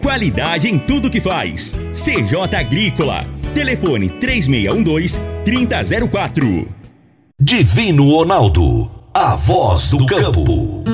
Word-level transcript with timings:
Qualidade 0.00 0.68
em 0.68 0.78
tudo 0.78 1.10
que 1.10 1.20
faz. 1.20 1.76
CJ 1.92 2.56
Agrícola. 2.56 3.26
Telefone 3.52 4.08
3612-3004. 4.10 6.68
Divino 7.40 8.08
Ronaldo. 8.10 8.88
A 9.12 9.34
voz 9.34 9.90
do 9.90 10.06
campo. 10.06 10.84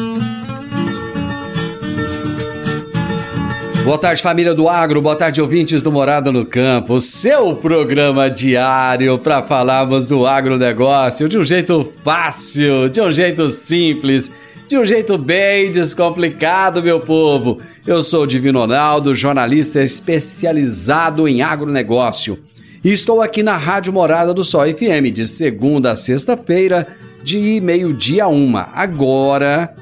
Boa 3.84 3.98
tarde, 3.98 4.22
família 4.22 4.55
do 4.55 4.66
Agro. 4.66 5.02
Boa 5.02 5.14
tarde, 5.14 5.42
ouvintes 5.42 5.83
do 5.83 5.92
Morada 5.92 6.33
no 6.33 6.46
Campo. 6.46 7.02
Seu 7.02 7.55
programa 7.55 8.30
diário 8.30 9.18
para 9.18 9.42
falarmos 9.42 10.08
do 10.08 10.27
agronegócio 10.27 11.28
de 11.28 11.36
um 11.36 11.44
jeito 11.44 11.84
fácil, 11.84 12.89
de 12.89 13.02
um 13.02 13.12
jeito 13.12 13.50
simples, 13.50 14.33
de 14.66 14.78
um 14.78 14.86
jeito 14.86 15.18
bem 15.18 15.70
descomplicado, 15.70 16.83
meu 16.83 17.00
povo. 17.00 17.61
Eu 17.86 18.02
sou 18.02 18.22
o 18.22 18.27
Divino 18.27 18.60
Ronaldo, 18.60 19.14
jornalista 19.14 19.82
especializado 19.82 21.28
em 21.28 21.42
agronegócio. 21.42 22.38
E 22.82 22.90
estou 22.90 23.20
aqui 23.20 23.42
na 23.42 23.58
Rádio 23.58 23.92
Morada 23.92 24.32
do 24.32 24.42
Sol 24.42 24.62
FM, 24.64 25.12
de 25.12 25.27
segunda 25.27 25.92
a 25.92 25.96
sexta-feira, 25.96 26.86
de 27.22 27.60
meio-dia 27.60 28.24
a 28.24 28.28
uma. 28.28 28.70
Agora, 28.72 29.74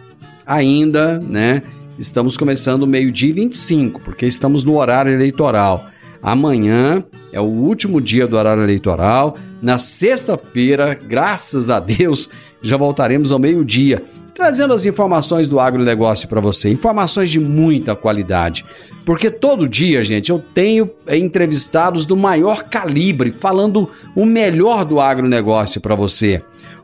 ainda, 0.44 1.20
né? 1.20 1.62
Estamos 1.96 2.36
começando 2.36 2.88
meio-dia 2.88 3.30
e 3.30 3.34
25, 3.34 4.00
porque 4.00 4.26
estamos 4.26 4.64
no 4.64 4.78
horário 4.78 5.12
eleitoral. 5.12 5.86
Amanhã 6.20 7.04
é 7.32 7.40
o 7.40 7.44
último 7.44 8.00
dia 8.00 8.26
do 8.26 8.36
horário 8.36 8.64
eleitoral. 8.64 9.36
Na 9.62 9.78
sexta-feira, 9.78 10.92
graças 10.94 11.70
a 11.70 11.78
Deus, 11.78 12.28
já 12.60 12.76
voltaremos 12.76 13.30
ao 13.30 13.38
meio-dia, 13.38 14.02
trazendo 14.34 14.74
as 14.74 14.86
informações 14.86 15.48
do 15.48 15.60
agronegócio 15.60 16.28
para 16.28 16.40
você. 16.40 16.70
Informações 16.70 17.30
de 17.30 17.38
muita 17.38 17.94
qualidade. 17.94 18.64
Porque 19.04 19.30
todo 19.30 19.68
dia, 19.68 20.02
gente, 20.04 20.30
eu 20.30 20.38
tenho 20.38 20.90
é, 21.06 21.16
entrevistados 21.16 22.06
do 22.06 22.16
maior 22.16 22.62
calibre, 22.62 23.32
falando 23.32 23.90
o 24.14 24.24
melhor 24.24 24.84
do 24.84 25.00
agronegócio 25.00 25.80
para 25.80 25.94
você. 25.94 26.42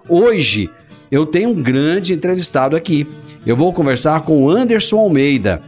Hoje, 0.09 0.69
eu 1.11 1.25
tenho 1.25 1.51
um 1.51 1.63
grande 1.63 2.13
entrevistado 2.13 2.77
aqui. 2.77 3.07
Eu 3.47 3.57
vou 3.57 3.73
conversar 3.73 4.23
com 4.23 4.43
o 4.43 4.51
Anderson 4.51 4.99
Almeida, 4.99 5.63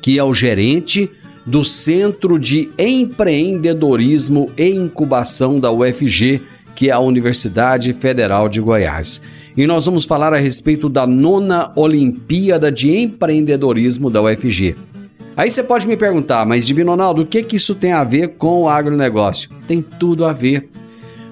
que 0.00 0.18
é 0.18 0.24
o 0.24 0.34
gerente 0.34 1.10
do 1.44 1.64
Centro 1.64 2.38
de 2.38 2.70
Empreendedorismo 2.78 4.50
e 4.56 4.70
Incubação 4.70 5.60
da 5.60 5.70
UFG, 5.70 6.40
que 6.74 6.88
é 6.88 6.92
a 6.92 7.00
Universidade 7.00 7.92
Federal 7.92 8.48
de 8.48 8.60
Goiás. 8.60 9.22
E 9.56 9.66
nós 9.66 9.86
vamos 9.86 10.04
falar 10.04 10.32
a 10.32 10.38
respeito 10.38 10.88
da 10.88 11.06
nona 11.06 11.72
Olimpíada 11.74 12.70
de 12.70 12.90
Empreendedorismo 12.90 14.08
da 14.08 14.22
UFG. 14.22 14.76
Aí 15.36 15.50
você 15.50 15.62
pode 15.62 15.86
me 15.86 15.96
perguntar, 15.96 16.44
mas 16.44 16.66
Divino 16.66 16.90
Ronaldo, 16.90 17.22
o 17.22 17.26
que, 17.26 17.42
que 17.42 17.56
isso 17.56 17.74
tem 17.74 17.92
a 17.92 18.04
ver 18.04 18.36
com 18.36 18.62
o 18.62 18.68
agronegócio? 18.68 19.50
Tem 19.66 19.80
tudo 19.80 20.24
a 20.24 20.32
ver 20.32 20.68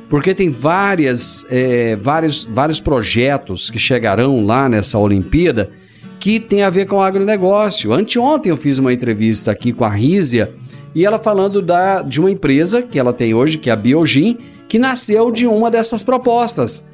porque 0.08 0.34
tem 0.34 0.48
várias, 0.48 1.44
é, 1.50 1.94
vários, 1.96 2.44
vários 2.44 2.80
projetos 2.80 3.68
que 3.68 3.78
chegarão 3.78 4.44
lá 4.44 4.68
nessa 4.68 4.98
Olimpíada 4.98 5.70
que 6.18 6.40
tem 6.40 6.62
a 6.62 6.70
ver 6.70 6.86
com 6.86 6.96
o 6.96 7.02
agronegócio. 7.02 7.92
Anteontem 7.92 8.50
eu 8.50 8.56
fiz 8.56 8.78
uma 8.78 8.92
entrevista 8.92 9.50
aqui 9.50 9.72
com 9.72 9.84
a 9.84 9.90
Rízia 9.90 10.52
e 10.94 11.04
ela 11.04 11.18
falando 11.18 11.60
da, 11.60 12.02
de 12.02 12.18
uma 12.18 12.30
empresa 12.30 12.82
que 12.82 12.98
ela 12.98 13.12
tem 13.12 13.34
hoje, 13.34 13.58
que 13.58 13.68
é 13.68 13.72
a 13.72 13.76
Biogin, 13.76 14.38
que 14.66 14.78
nasceu 14.78 15.30
de 15.30 15.46
uma 15.46 15.70
dessas 15.70 16.02
propostas 16.02 16.84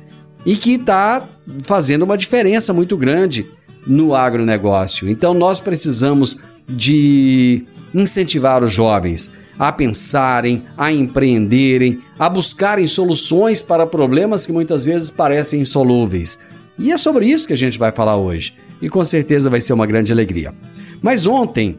e 0.44 0.56
que 0.56 0.74
está 0.74 1.28
fazendo 1.62 2.02
uma 2.02 2.16
diferença 2.16 2.72
muito 2.72 2.96
grande 2.96 3.46
no 3.86 4.14
agronegócio. 4.14 5.08
Então 5.08 5.34
nós 5.34 5.60
precisamos 5.60 6.38
de 6.68 7.64
incentivar 7.94 8.62
os 8.62 8.72
jovens 8.72 9.32
a 9.58 9.70
pensarem, 9.70 10.64
a 10.76 10.90
empreenderem, 10.90 12.00
a 12.18 12.28
buscarem 12.28 12.88
soluções 12.88 13.62
para 13.62 13.86
problemas 13.86 14.44
que 14.44 14.52
muitas 14.52 14.84
vezes 14.84 15.10
parecem 15.10 15.60
insolúveis. 15.60 16.38
E 16.78 16.90
é 16.90 16.96
sobre 16.96 17.26
isso 17.26 17.46
que 17.46 17.52
a 17.52 17.56
gente 17.56 17.78
vai 17.78 17.92
falar 17.92 18.16
hoje. 18.16 18.52
E 18.82 18.88
com 18.88 19.04
certeza 19.04 19.48
vai 19.48 19.60
ser 19.60 19.72
uma 19.72 19.86
grande 19.86 20.10
alegria. 20.10 20.52
Mas 21.00 21.26
ontem, 21.26 21.78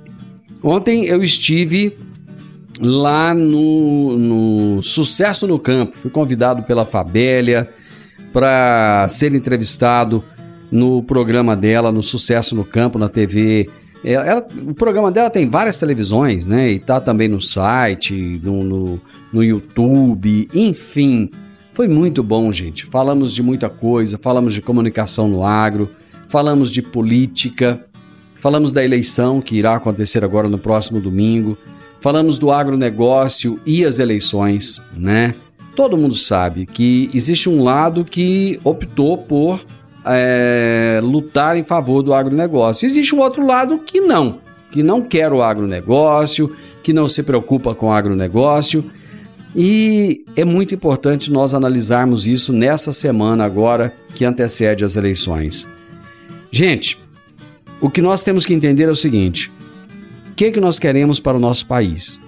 ontem 0.63 1.05
eu 1.05 1.21
estive 1.21 1.97
lá 2.79 3.33
no, 3.33 4.17
no 4.17 4.83
Sucesso 4.83 5.45
no 5.45 5.59
Campo. 5.59 5.97
Fui 5.97 6.09
convidado 6.09 6.63
pela 6.63 6.85
Fabélia 6.85 7.69
para 8.35 9.07
ser 9.07 9.34
entrevistado 9.34 10.22
no 10.69 11.01
programa 11.01 11.56
dela, 11.56 11.90
no 11.90 12.03
Sucesso 12.03 12.53
no 12.53 12.66
Campo, 12.66 13.00
na 13.00 13.07
TV 13.07 13.69
é, 14.03 14.12
ela, 14.12 14.46
o 14.68 14.73
programa 14.73 15.09
dela 15.09 15.29
tem 15.29 15.50
várias 15.50 15.79
televisões, 15.79 16.46
né? 16.46 16.72
E 16.72 16.79
tá 16.79 17.00
também 17.00 17.29
no 17.29 17.40
site, 17.40 18.13
no, 18.44 18.62
no, 18.62 19.01
no 19.31 19.41
YouTube, 19.41 20.50
enfim. 20.53 21.31
Foi 21.72 21.88
muito 21.88 22.22
bom, 22.22 22.51
gente. 22.51 22.85
Falamos 22.85 23.34
de 23.34 23.41
muita 23.41 23.69
coisa, 23.69 24.19
falamos 24.22 24.53
de 24.53 24.62
comunicação 24.62 25.29
no 25.29 25.46
agro, 25.46 25.90
falamos 26.28 26.72
de 26.72 26.81
política, 26.81 27.85
falamos 28.38 28.73
da 28.73 28.84
eleição 28.84 29.40
que 29.40 29.56
irá 29.56 29.75
acontecer 29.75 30.25
agora 30.25 30.50
no 30.50 30.59
próximo 30.59 31.00
domingo, 31.00 31.57
falamos 32.02 32.38
do 32.38 32.52
agronegócio 32.52 33.62
e 33.66 33.85
as 33.85 33.97
eleições, 33.97 34.81
né? 34.94 35.34
Todo 35.75 35.97
mundo 35.97 36.15
sabe 36.15 36.65
que 36.65 37.09
existe 37.13 37.49
um 37.49 37.63
lado 37.63 38.05
que 38.05 38.59
optou 38.63 39.17
por 39.17 39.61
é, 40.05 40.99
lutar 41.03 41.57
em 41.57 41.63
favor 41.63 42.01
do 42.01 42.13
agronegócio. 42.13 42.85
Existe 42.85 43.13
um 43.13 43.19
outro 43.19 43.45
lado 43.45 43.79
que 43.79 43.99
não, 43.99 44.39
que 44.71 44.81
não 44.81 45.01
quer 45.01 45.33
o 45.33 45.41
agronegócio, 45.41 46.55
que 46.81 46.93
não 46.93 47.09
se 47.09 47.23
preocupa 47.23 47.75
com 47.75 47.87
o 47.87 47.91
agronegócio. 47.91 48.85
E 49.53 50.23
é 50.35 50.45
muito 50.45 50.73
importante 50.73 51.31
nós 51.31 51.53
analisarmos 51.53 52.27
isso 52.27 52.53
nessa 52.53 52.91
semana 52.91 53.45
agora 53.45 53.93
que 54.13 54.23
antecede 54.23 54.83
as 54.83 54.95
eleições. 54.95 55.67
Gente, 56.51 56.97
o 57.81 57.89
que 57.89 58.01
nós 58.01 58.23
temos 58.23 58.45
que 58.45 58.53
entender 58.53 58.83
é 58.83 58.91
o 58.91 58.95
seguinte: 58.95 59.51
o 60.31 60.35
que, 60.35 60.51
que 60.51 60.59
nós 60.59 60.79
queremos 60.79 61.19
para 61.19 61.37
o 61.37 61.39
nosso 61.39 61.65
país? 61.65 62.19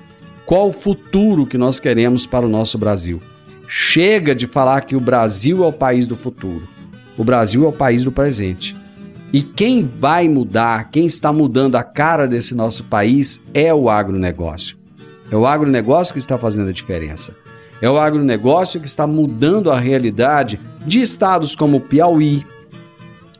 Qual 0.46 0.70
o 0.70 0.74
futuro 0.74 1.46
que 1.46 1.58
nós 1.58 1.80
queremos 1.80 2.26
para 2.26 2.46
o 2.46 2.50
nosso 2.50 2.78
Brasil? 2.78 3.22
Chega 3.68 4.34
de 4.34 4.48
falar 4.48 4.82
que 4.82 4.96
o 4.96 5.00
Brasil 5.00 5.64
é 5.64 5.68
o 5.68 5.74
país 5.74 6.08
do 6.08 6.16
futuro. 6.16 6.68
O 7.18 7.24
Brasil 7.24 7.66
é 7.66 7.68
o 7.68 7.74
país 7.74 8.04
do 8.04 8.12
presente. 8.12 8.76
E 9.34 9.42
quem 9.42 9.84
vai 9.84 10.30
mudar, 10.30 10.90
quem 10.90 11.06
está 11.06 11.34
mudando 11.34 11.76
a 11.76 11.84
cara 11.84 12.28
desse 12.28 12.56
nosso 12.56 12.86
país 12.86 13.42
é 13.54 13.74
o 13.74 13.90
agronegócio. 13.90 14.78
É 15.30 15.36
o 15.36 15.46
agronegócio 15.46 16.14
que 16.14 16.20
está 16.20 16.38
fazendo 16.38 16.70
a 16.70 16.74
diferença. 16.74 17.36
É 17.82 17.90
o 17.90 17.98
agronegócio 17.98 18.80
que 18.80 18.88
está 18.88 19.06
mudando 19.06 19.70
a 19.70 19.80
realidade 19.80 20.60
de 20.86 21.02
estados 21.02 21.56
como 21.56 21.82
Piauí, 21.82 22.46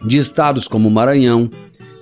de 0.06 0.18
estados 0.18 0.68
como 0.68 0.90
Maranhão, 0.90 1.50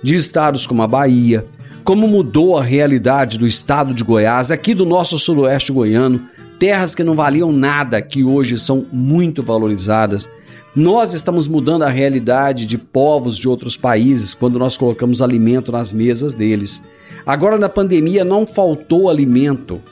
de 0.02 0.16
estados 0.16 0.66
como 0.66 0.82
a 0.82 0.86
Bahia, 0.86 1.46
como 1.84 2.08
mudou 2.08 2.58
a 2.58 2.64
realidade 2.64 3.38
do 3.38 3.46
estado 3.46 3.94
de 3.94 4.02
Goiás, 4.02 4.50
aqui 4.50 4.74
do 4.74 4.84
nosso 4.84 5.18
sudoeste 5.18 5.72
goiano, 5.72 6.28
terras 6.58 6.94
que 6.94 7.04
não 7.04 7.14
valiam 7.14 7.52
nada, 7.52 8.00
que 8.02 8.24
hoje 8.24 8.58
são 8.58 8.86
muito 8.92 9.42
valorizadas 9.42 10.28
nós 10.76 11.14
estamos 11.14 11.48
mudando 11.48 11.84
a 11.84 11.88
realidade 11.88 12.66
de 12.66 12.76
povos 12.76 13.38
de 13.38 13.48
outros 13.48 13.78
países 13.78 14.34
quando 14.34 14.58
nós 14.58 14.76
colocamos 14.76 15.22
alimento 15.22 15.72
nas 15.72 15.90
mesas 15.90 16.34
deles. 16.34 16.84
Agora, 17.24 17.56
na 17.56 17.66
pandemia, 17.66 18.26
não 18.26 18.46
faltou 18.46 19.08
alimento 19.08 19.82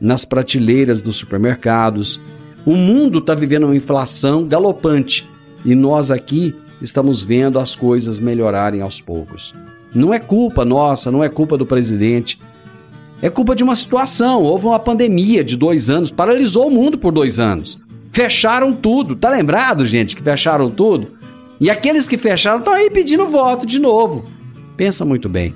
nas 0.00 0.24
prateleiras 0.24 1.00
dos 1.00 1.14
supermercados. 1.14 2.20
O 2.66 2.74
mundo 2.74 3.20
está 3.20 3.36
vivendo 3.36 3.66
uma 3.66 3.76
inflação 3.76 4.44
galopante 4.48 5.28
e 5.64 5.76
nós 5.76 6.10
aqui 6.10 6.52
estamos 6.80 7.22
vendo 7.22 7.60
as 7.60 7.76
coisas 7.76 8.18
melhorarem 8.18 8.82
aos 8.82 9.00
poucos. 9.00 9.54
Não 9.94 10.12
é 10.12 10.18
culpa 10.18 10.64
nossa, 10.64 11.08
não 11.08 11.22
é 11.22 11.28
culpa 11.28 11.56
do 11.56 11.64
presidente. 11.64 12.36
É 13.22 13.30
culpa 13.30 13.54
de 13.54 13.62
uma 13.62 13.76
situação. 13.76 14.42
Houve 14.42 14.66
uma 14.66 14.80
pandemia 14.80 15.44
de 15.44 15.56
dois 15.56 15.88
anos, 15.88 16.10
paralisou 16.10 16.66
o 16.66 16.70
mundo 16.70 16.98
por 16.98 17.12
dois 17.12 17.38
anos. 17.38 17.78
Fecharam 18.10 18.74
tudo. 18.74 19.14
Tá 19.14 19.30
lembrado, 19.30 19.86
gente, 19.86 20.16
que 20.16 20.22
fecharam 20.22 20.68
tudo? 20.68 21.12
E 21.60 21.70
aqueles 21.70 22.08
que 22.08 22.18
fecharam 22.18 22.58
estão 22.58 22.74
aí 22.74 22.90
pedindo 22.90 23.28
voto 23.28 23.64
de 23.64 23.78
novo. 23.78 24.24
Pensa 24.76 25.04
muito 25.04 25.28
bem. 25.28 25.54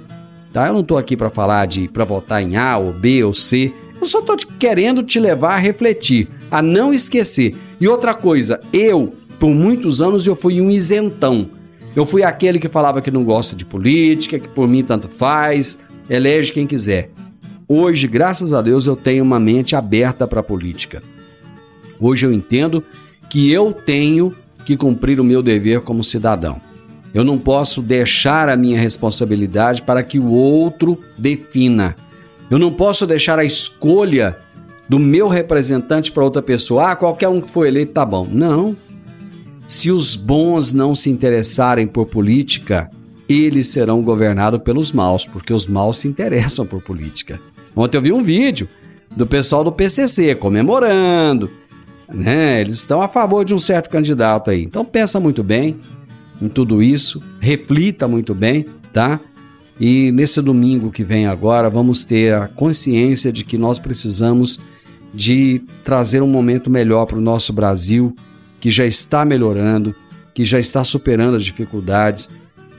Tá? 0.52 0.68
Eu 0.68 0.74
não 0.74 0.80
estou 0.80 0.96
aqui 0.96 1.16
para 1.16 1.28
falar 1.28 1.66
de 1.66 1.88
para 1.88 2.04
votar 2.04 2.40
em 2.40 2.56
A 2.56 2.78
ou 2.78 2.92
B 2.92 3.24
ou 3.24 3.34
C. 3.34 3.74
Eu 4.00 4.06
só 4.06 4.20
estou 4.20 4.36
querendo 4.60 5.02
te 5.02 5.18
levar 5.18 5.54
a 5.54 5.58
refletir, 5.58 6.28
a 6.48 6.62
não 6.62 6.94
esquecer. 6.94 7.56
E 7.80 7.88
outra 7.88 8.14
coisa, 8.14 8.60
eu, 8.72 9.12
por 9.40 9.50
muitos 9.50 10.00
anos, 10.00 10.24
eu 10.24 10.36
fui 10.36 10.60
um 10.60 10.70
isentão. 10.70 11.50
Eu 11.96 12.06
fui 12.06 12.22
aquele 12.22 12.60
que 12.60 12.68
falava 12.68 13.00
que 13.00 13.10
não 13.10 13.24
gosta 13.24 13.56
de 13.56 13.66
política, 13.66 14.38
que 14.38 14.48
por 14.48 14.68
mim 14.68 14.84
tanto 14.84 15.08
faz, 15.08 15.80
elege 16.08 16.52
quem 16.52 16.66
quiser. 16.66 17.10
Hoje, 17.68 18.06
graças 18.06 18.52
a 18.52 18.62
Deus, 18.62 18.86
eu 18.86 18.94
tenho 18.94 19.24
uma 19.24 19.40
mente 19.40 19.74
aberta 19.74 20.24
para 20.24 20.38
a 20.38 20.42
política. 20.42 21.02
Hoje 21.98 22.24
eu 22.24 22.32
entendo 22.32 22.82
que 23.28 23.50
eu 23.50 23.72
tenho 23.72 24.32
que 24.64 24.76
cumprir 24.76 25.18
o 25.18 25.24
meu 25.24 25.42
dever 25.42 25.80
como 25.80 26.04
cidadão. 26.04 26.60
Eu 27.12 27.24
não 27.24 27.38
posso 27.38 27.82
deixar 27.82 28.48
a 28.48 28.56
minha 28.56 28.78
responsabilidade 28.78 29.82
para 29.82 30.04
que 30.04 30.16
o 30.16 30.30
outro 30.30 30.96
defina. 31.18 31.96
Eu 32.48 32.58
não 32.58 32.72
posso 32.72 33.04
deixar 33.04 33.36
a 33.36 33.44
escolha 33.44 34.38
do 34.88 35.00
meu 35.00 35.26
representante 35.26 36.12
para 36.12 36.22
outra 36.22 36.42
pessoa. 36.42 36.92
Ah, 36.92 36.96
qualquer 36.96 37.28
um 37.28 37.40
que 37.40 37.50
for 37.50 37.66
eleito 37.66 37.94
tá 37.94 38.06
bom. 38.06 38.28
Não. 38.30 38.76
Se 39.66 39.90
os 39.90 40.14
bons 40.14 40.72
não 40.72 40.94
se 40.94 41.10
interessarem 41.10 41.88
por 41.88 42.06
política, 42.06 42.88
eles 43.28 43.66
serão 43.66 44.02
governados 44.02 44.62
pelos 44.62 44.92
maus, 44.92 45.26
porque 45.26 45.52
os 45.52 45.66
maus 45.66 45.96
se 45.96 46.06
interessam 46.06 46.64
por 46.64 46.80
política. 46.80 47.40
Ontem 47.76 47.98
eu 47.98 48.02
vi 48.02 48.12
um 48.12 48.22
vídeo 48.22 48.66
do 49.14 49.26
pessoal 49.26 49.62
do 49.62 49.70
PCC 49.70 50.34
comemorando, 50.34 51.50
né? 52.08 52.62
Eles 52.62 52.78
estão 52.78 53.02
a 53.02 53.08
favor 53.08 53.44
de 53.44 53.52
um 53.52 53.60
certo 53.60 53.90
candidato 53.90 54.50
aí. 54.50 54.62
Então 54.62 54.84
pensa 54.84 55.20
muito 55.20 55.42
bem 55.44 55.76
em 56.40 56.48
tudo 56.48 56.82
isso, 56.82 57.22
reflita 57.38 58.08
muito 58.08 58.34
bem, 58.34 58.64
tá? 58.92 59.20
E 59.78 60.10
nesse 60.10 60.40
domingo 60.40 60.90
que 60.90 61.04
vem 61.04 61.26
agora, 61.26 61.68
vamos 61.68 62.02
ter 62.02 62.32
a 62.32 62.48
consciência 62.48 63.30
de 63.30 63.44
que 63.44 63.58
nós 63.58 63.78
precisamos 63.78 64.58
de 65.12 65.62
trazer 65.84 66.22
um 66.22 66.26
momento 66.26 66.70
melhor 66.70 67.04
para 67.04 67.18
o 67.18 67.20
nosso 67.20 67.52
Brasil, 67.52 68.16
que 68.58 68.70
já 68.70 68.86
está 68.86 69.24
melhorando, 69.24 69.94
que 70.34 70.44
já 70.44 70.58
está 70.58 70.82
superando 70.82 71.36
as 71.36 71.44
dificuldades. 71.44 72.30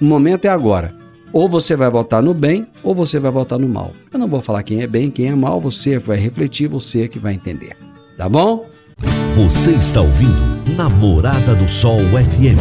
O 0.01 0.05
momento 0.05 0.45
é 0.45 0.49
agora. 0.49 0.93
Ou 1.33 1.49
você 1.49 1.75
vai 1.75 1.89
votar 1.89 2.21
no 2.23 2.33
bem, 2.33 2.67
ou 2.83 2.95
você 2.95 3.19
vai 3.19 3.31
votar 3.31 3.59
no 3.59 3.67
mal. 3.67 3.91
Eu 4.11 4.19
não 4.19 4.27
vou 4.27 4.41
falar 4.41 4.63
quem 4.63 4.81
é 4.81 4.87
bem, 4.87 5.11
quem 5.11 5.27
é 5.27 5.35
mal, 5.35 5.59
você 5.59 5.99
vai 5.99 6.17
refletir, 6.17 6.67
você 6.67 7.03
é 7.03 7.07
que 7.07 7.19
vai 7.19 7.33
entender. 7.33 7.75
Tá 8.17 8.27
bom? 8.27 8.65
Você 9.35 9.71
está 9.71 10.01
ouvindo 10.01 10.75
Namorada 10.75 11.53
do 11.55 11.67
Sol 11.69 11.99
FM. 11.99 12.57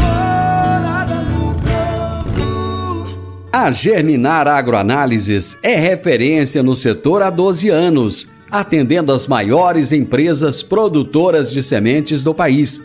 A 3.53 3.71
Germinar 3.71 4.47
Agroanálises 4.47 5.59
é 5.63 5.77
referência 5.77 6.63
no 6.63 6.77
setor 6.77 7.23
há 7.23 7.31
12 7.31 7.71
anos, 7.71 8.29
atendendo 8.51 9.13
as 9.13 9.27
maiores 9.27 9.93
empresas 9.93 10.63
produtoras 10.63 11.51
de 11.51 11.63
sementes 11.63 12.23
do 12.23 12.35
país 12.35 12.85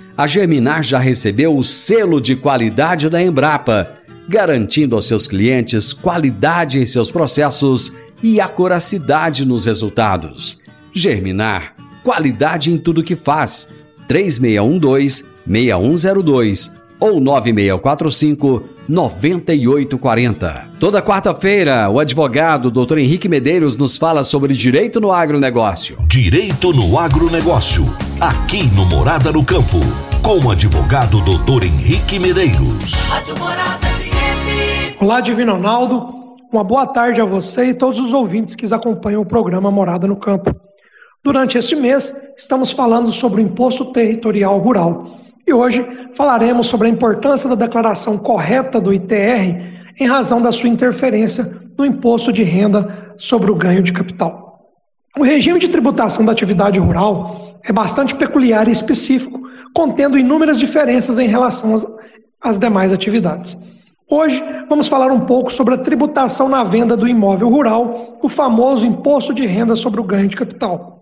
a 0.21 0.27
Germinar 0.27 0.83
já 0.83 0.99
recebeu 0.99 1.57
o 1.57 1.63
selo 1.63 2.21
de 2.21 2.35
qualidade 2.35 3.09
da 3.09 3.19
Embrapa, 3.19 3.89
garantindo 4.29 4.95
aos 4.95 5.07
seus 5.07 5.25
clientes 5.25 5.93
qualidade 5.93 6.77
em 6.77 6.85
seus 6.85 7.09
processos 7.09 7.91
e 8.21 8.39
acuracidade 8.39 9.43
nos 9.43 9.65
resultados. 9.65 10.59
Germinar, 10.93 11.73
qualidade 12.03 12.71
em 12.71 12.77
tudo 12.77 13.01
que 13.01 13.15
faz. 13.15 13.69
3612-6102 14.07 16.71
ou 16.99 17.19
9645 17.19 18.69
9840. 18.87 20.69
Toda 20.79 21.01
quarta-feira, 21.01 21.89
o 21.89 21.99
advogado 21.99 22.69
Dr. 22.69 22.99
Henrique 22.99 23.27
Medeiros 23.29 23.77
nos 23.77 23.97
fala 23.97 24.23
sobre 24.23 24.53
direito 24.53 24.99
no 24.99 25.11
agronegócio. 25.11 25.97
Direito 26.05 26.71
no 26.73 26.99
agronegócio, 26.99 27.85
aqui 28.19 28.65
no 28.75 28.85
Morada 28.85 29.31
no 29.31 29.43
Campo, 29.43 29.79
com 30.21 30.39
o 30.39 30.51
advogado 30.51 31.19
Dr. 31.21 31.65
Henrique 31.65 32.19
Medeiros. 32.19 32.93
Olá, 34.99 35.19
Divino 35.19 35.53
Ronaldo. 35.53 36.37
Uma 36.51 36.63
boa 36.63 36.85
tarde 36.85 37.19
a 37.19 37.25
você 37.25 37.65
e 37.65 37.73
todos 37.73 37.99
os 37.99 38.13
ouvintes 38.13 38.55
que 38.55 38.71
acompanham 38.71 39.21
o 39.21 39.25
programa 39.25 39.71
Morada 39.71 40.07
no 40.07 40.15
Campo. 40.15 40.55
Durante 41.23 41.57
este 41.57 41.75
mês, 41.75 42.13
estamos 42.37 42.71
falando 42.71 43.11
sobre 43.11 43.41
o 43.41 43.43
Imposto 43.43 43.85
Territorial 43.91 44.59
Rural. 44.59 45.17
E 45.47 45.53
hoje 45.53 45.85
falaremos 46.15 46.67
sobre 46.67 46.87
a 46.87 46.91
importância 46.91 47.49
da 47.49 47.55
declaração 47.55 48.17
correta 48.17 48.79
do 48.79 48.93
ITR 48.93 49.71
em 49.99 50.07
razão 50.07 50.41
da 50.41 50.51
sua 50.51 50.69
interferência 50.69 51.51
no 51.77 51.85
imposto 51.85 52.31
de 52.31 52.43
renda 52.43 53.13
sobre 53.17 53.49
o 53.49 53.55
ganho 53.55 53.81
de 53.81 53.91
capital. 53.91 54.69
O 55.17 55.23
regime 55.23 55.59
de 55.59 55.67
tributação 55.67 56.23
da 56.23 56.31
atividade 56.31 56.79
rural 56.79 57.59
é 57.63 57.71
bastante 57.71 58.15
peculiar 58.15 58.67
e 58.67 58.71
específico, 58.71 59.41
contendo 59.73 60.17
inúmeras 60.17 60.59
diferenças 60.59 61.19
em 61.19 61.27
relação 61.27 61.73
às, 61.73 61.87
às 62.41 62.59
demais 62.59 62.91
atividades. 62.91 63.57
Hoje 64.09 64.43
vamos 64.67 64.89
falar 64.89 65.11
um 65.11 65.21
pouco 65.21 65.51
sobre 65.51 65.73
a 65.73 65.77
tributação 65.77 66.49
na 66.49 66.63
venda 66.63 66.97
do 66.97 67.07
imóvel 67.07 67.47
rural, 67.47 68.19
o 68.21 68.27
famoso 68.27 68.85
imposto 68.85 69.33
de 69.33 69.45
renda 69.45 69.75
sobre 69.75 70.01
o 70.01 70.03
ganho 70.03 70.27
de 70.27 70.35
capital. 70.35 71.01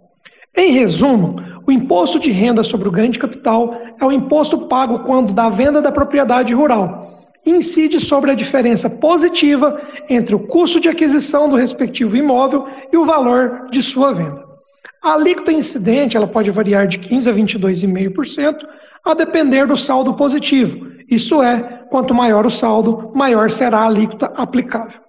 Em 0.55 0.71
resumo, 0.71 1.37
o 1.65 1.71
imposto 1.71 2.19
de 2.19 2.31
renda 2.31 2.63
sobre 2.63 2.87
o 2.87 2.91
ganho 2.91 3.11
de 3.11 3.19
capital 3.19 3.75
é 3.99 4.05
o 4.05 4.11
imposto 4.11 4.67
pago 4.67 4.99
quando 4.99 5.33
da 5.33 5.49
venda 5.49 5.81
da 5.81 5.91
propriedade 5.91 6.53
rural. 6.53 7.31
Incide 7.45 7.99
sobre 7.99 8.31
a 8.31 8.35
diferença 8.35 8.89
positiva 8.89 9.81
entre 10.09 10.35
o 10.35 10.39
custo 10.39 10.79
de 10.79 10.89
aquisição 10.89 11.47
do 11.47 11.55
respectivo 11.55 12.15
imóvel 12.15 12.67
e 12.91 12.97
o 12.97 13.05
valor 13.05 13.67
de 13.71 13.81
sua 13.81 14.13
venda. 14.13 14.48
A 15.01 15.13
alíquota 15.13 15.51
incidente 15.51 16.17
ela 16.17 16.27
pode 16.27 16.51
variar 16.51 16.87
de 16.87 16.99
15% 16.99 17.27
a 17.27 17.33
22,5%, 17.33 18.55
a 19.05 19.13
depender 19.13 19.65
do 19.65 19.77
saldo 19.77 20.13
positivo. 20.13 20.87
Isso 21.09 21.41
é, 21.41 21.85
quanto 21.89 22.13
maior 22.13 22.45
o 22.45 22.49
saldo, 22.49 23.11
maior 23.15 23.49
será 23.49 23.79
a 23.79 23.85
alíquota 23.85 24.27
aplicável. 24.35 24.99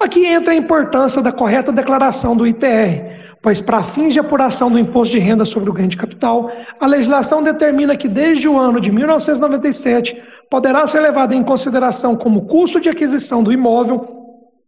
Aqui 0.00 0.26
entra 0.26 0.52
a 0.52 0.56
importância 0.56 1.22
da 1.22 1.32
correta 1.32 1.70
declaração 1.70 2.36
do 2.36 2.46
ITR, 2.46 3.16
pois 3.42 3.60
para 3.60 3.82
fins 3.82 4.12
de 4.12 4.20
apuração 4.20 4.70
do 4.70 4.78
imposto 4.78 5.12
de 5.12 5.18
renda 5.18 5.44
sobre 5.44 5.70
o 5.70 5.72
ganho 5.72 5.88
de 5.88 5.96
capital, 5.96 6.50
a 6.80 6.86
legislação 6.86 7.42
determina 7.42 7.96
que 7.96 8.08
desde 8.08 8.48
o 8.48 8.58
ano 8.58 8.80
de 8.80 8.90
1997 8.90 10.20
poderá 10.50 10.86
ser 10.86 11.00
levada 11.00 11.34
em 11.34 11.42
consideração 11.42 12.16
como 12.16 12.46
custo 12.46 12.80
de 12.80 12.88
aquisição 12.88 13.42
do 13.42 13.52
imóvel 13.52 14.16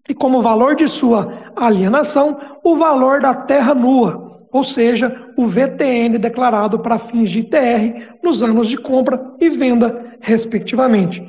e 0.09 0.15
como 0.15 0.41
valor 0.43 0.75
de 0.75 0.89
sua 0.89 1.53
alienação 1.57 2.39
o 2.63 2.77
valor 2.77 3.21
da 3.21 3.35
terra 3.35 3.75
nua, 3.75 4.28
ou 4.51 4.65
seja, 4.65 5.31
o 5.37 5.47
VTN 5.47 6.19
declarado 6.19 6.79
para 6.79 6.99
fins 6.99 7.31
de 7.31 7.41
ITR 7.41 8.17
nos 8.23 8.43
anos 8.43 8.69
de 8.69 8.77
compra 8.77 9.21
e 9.41 9.51
venda, 9.51 10.17
respectivamente. 10.21 11.23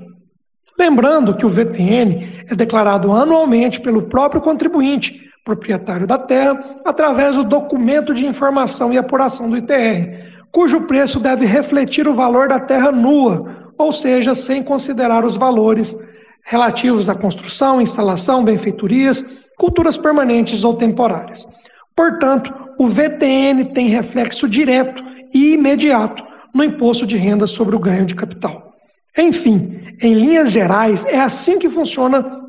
Lembrando 0.77 1.35
que 1.35 1.45
o 1.45 1.49
VTN 1.49 2.45
é 2.47 2.55
declarado 2.55 3.11
anualmente 3.11 3.81
pelo 3.81 4.03
próprio 4.03 4.41
contribuinte 4.41 5.29
proprietário 5.43 6.05
da 6.05 6.17
terra, 6.17 6.79
através 6.85 7.35
do 7.35 7.43
documento 7.43 8.13
de 8.13 8.25
informação 8.25 8.93
e 8.93 8.97
apuração 8.97 9.49
do 9.49 9.57
ITR, 9.57 10.29
cujo 10.51 10.81
preço 10.81 11.19
deve 11.19 11.45
refletir 11.45 12.07
o 12.07 12.13
valor 12.13 12.47
da 12.47 12.59
terra 12.59 12.91
nua, 12.91 13.73
ou 13.77 13.91
seja, 13.91 14.35
sem 14.35 14.61
considerar 14.61 15.25
os 15.25 15.37
valores 15.37 15.97
relativos 16.43 17.09
à 17.09 17.15
construção, 17.15 17.81
instalação, 17.81 18.43
benfeitorias, 18.43 19.23
culturas 19.57 19.97
permanentes 19.97 20.63
ou 20.63 20.75
temporárias. 20.75 21.47
Portanto, 21.95 22.53
o 22.79 22.87
VTN 22.87 23.65
tem 23.73 23.89
reflexo 23.89 24.47
direto 24.47 25.03
e 25.33 25.53
imediato 25.53 26.23
no 26.55 26.63
imposto 26.63 27.05
de 27.05 27.17
renda 27.17 27.45
sobre 27.45 27.75
o 27.75 27.79
ganho 27.79 28.05
de 28.05 28.15
capital. 28.15 28.73
Enfim, 29.17 29.81
em 30.01 30.13
linhas 30.13 30.49
gerais, 30.49 31.05
é 31.05 31.19
assim 31.19 31.59
que 31.59 31.69
funciona 31.69 32.39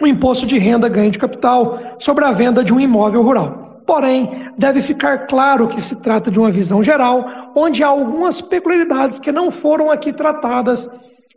o 0.00 0.06
imposto 0.06 0.44
de 0.44 0.58
renda 0.58 0.90
ganho 0.90 1.10
de 1.10 1.18
capital 1.18 1.96
sobre 1.98 2.22
a 2.22 2.32
venda 2.32 2.62
de 2.62 2.72
um 2.72 2.78
imóvel 2.78 3.22
rural. 3.22 3.82
Porém, 3.86 4.50
deve 4.58 4.82
ficar 4.82 5.26
claro 5.26 5.68
que 5.68 5.80
se 5.80 5.96
trata 6.02 6.30
de 6.30 6.38
uma 6.38 6.50
visão 6.50 6.82
geral, 6.82 7.24
onde 7.56 7.82
há 7.82 7.88
algumas 7.88 8.42
peculiaridades 8.42 9.18
que 9.18 9.32
não 9.32 9.50
foram 9.50 9.90
aqui 9.90 10.12
tratadas 10.12 10.88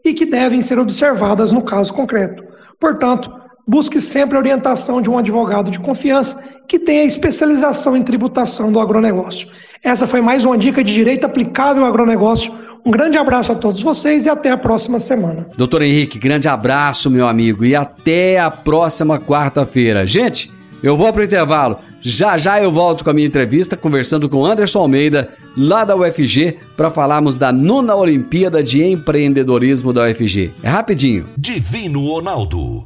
e 0.03 0.13
que 0.13 0.25
devem 0.25 0.61
ser 0.61 0.77
observadas 0.77 1.53
no 1.53 1.61
caso 1.61 1.93
concreto. 1.93 2.43
Portanto, 2.81 3.31
busque 3.67 3.99
sempre 3.99 4.37
a 4.37 4.39
orientação 4.39 5.01
de 5.01 5.09
um 5.09 5.17
advogado 5.17 5.71
de 5.71 5.79
confiança 5.79 6.37
que 6.67 6.79
tenha 6.79 7.03
especialização 7.03 7.95
em 7.95 8.03
tributação 8.03 8.71
do 8.71 8.79
agronegócio. 8.79 9.47
Essa 9.83 10.07
foi 10.07 10.21
mais 10.21 10.45
uma 10.45 10.57
dica 10.57 10.83
de 10.83 10.93
direito 10.93 11.25
aplicável 11.25 11.83
ao 11.83 11.89
agronegócio. 11.89 12.51
Um 12.85 12.91
grande 12.91 13.17
abraço 13.17 13.51
a 13.51 13.55
todos 13.55 13.81
vocês 13.81 14.25
e 14.25 14.29
até 14.29 14.51
a 14.51 14.57
próxima 14.57 14.99
semana. 14.99 15.47
Doutor 15.57 15.81
Henrique, 15.81 16.19
grande 16.19 16.47
abraço, 16.47 17.09
meu 17.09 17.27
amigo, 17.27 17.65
e 17.65 17.75
até 17.75 18.39
a 18.39 18.51
próxima 18.51 19.19
quarta-feira. 19.19 20.05
Gente, 20.05 20.51
eu 20.83 20.95
vou 20.95 21.11
para 21.11 21.21
o 21.21 21.25
intervalo. 21.25 21.79
Já 22.01 22.37
já 22.37 22.61
eu 22.61 22.71
volto 22.71 23.03
com 23.03 23.09
a 23.09 23.13
minha 23.13 23.25
entrevista 23.25 23.75
conversando 23.75 24.29
com 24.29 24.45
Anderson 24.45 24.79
Almeida, 24.79 25.29
lá 25.57 25.83
da 25.83 25.95
UFG, 25.95 26.57
para 26.77 26.91
falarmos 26.91 27.37
da 27.37 27.51
nona 27.51 27.95
Olimpíada 27.95 28.61
de 28.61 28.83
Empreendedorismo 28.83 29.91
da 29.91 30.03
UFG. 30.03 30.51
É 30.61 30.69
rapidinho. 30.69 31.25
Divino 31.35 32.05
Ronaldo, 32.05 32.85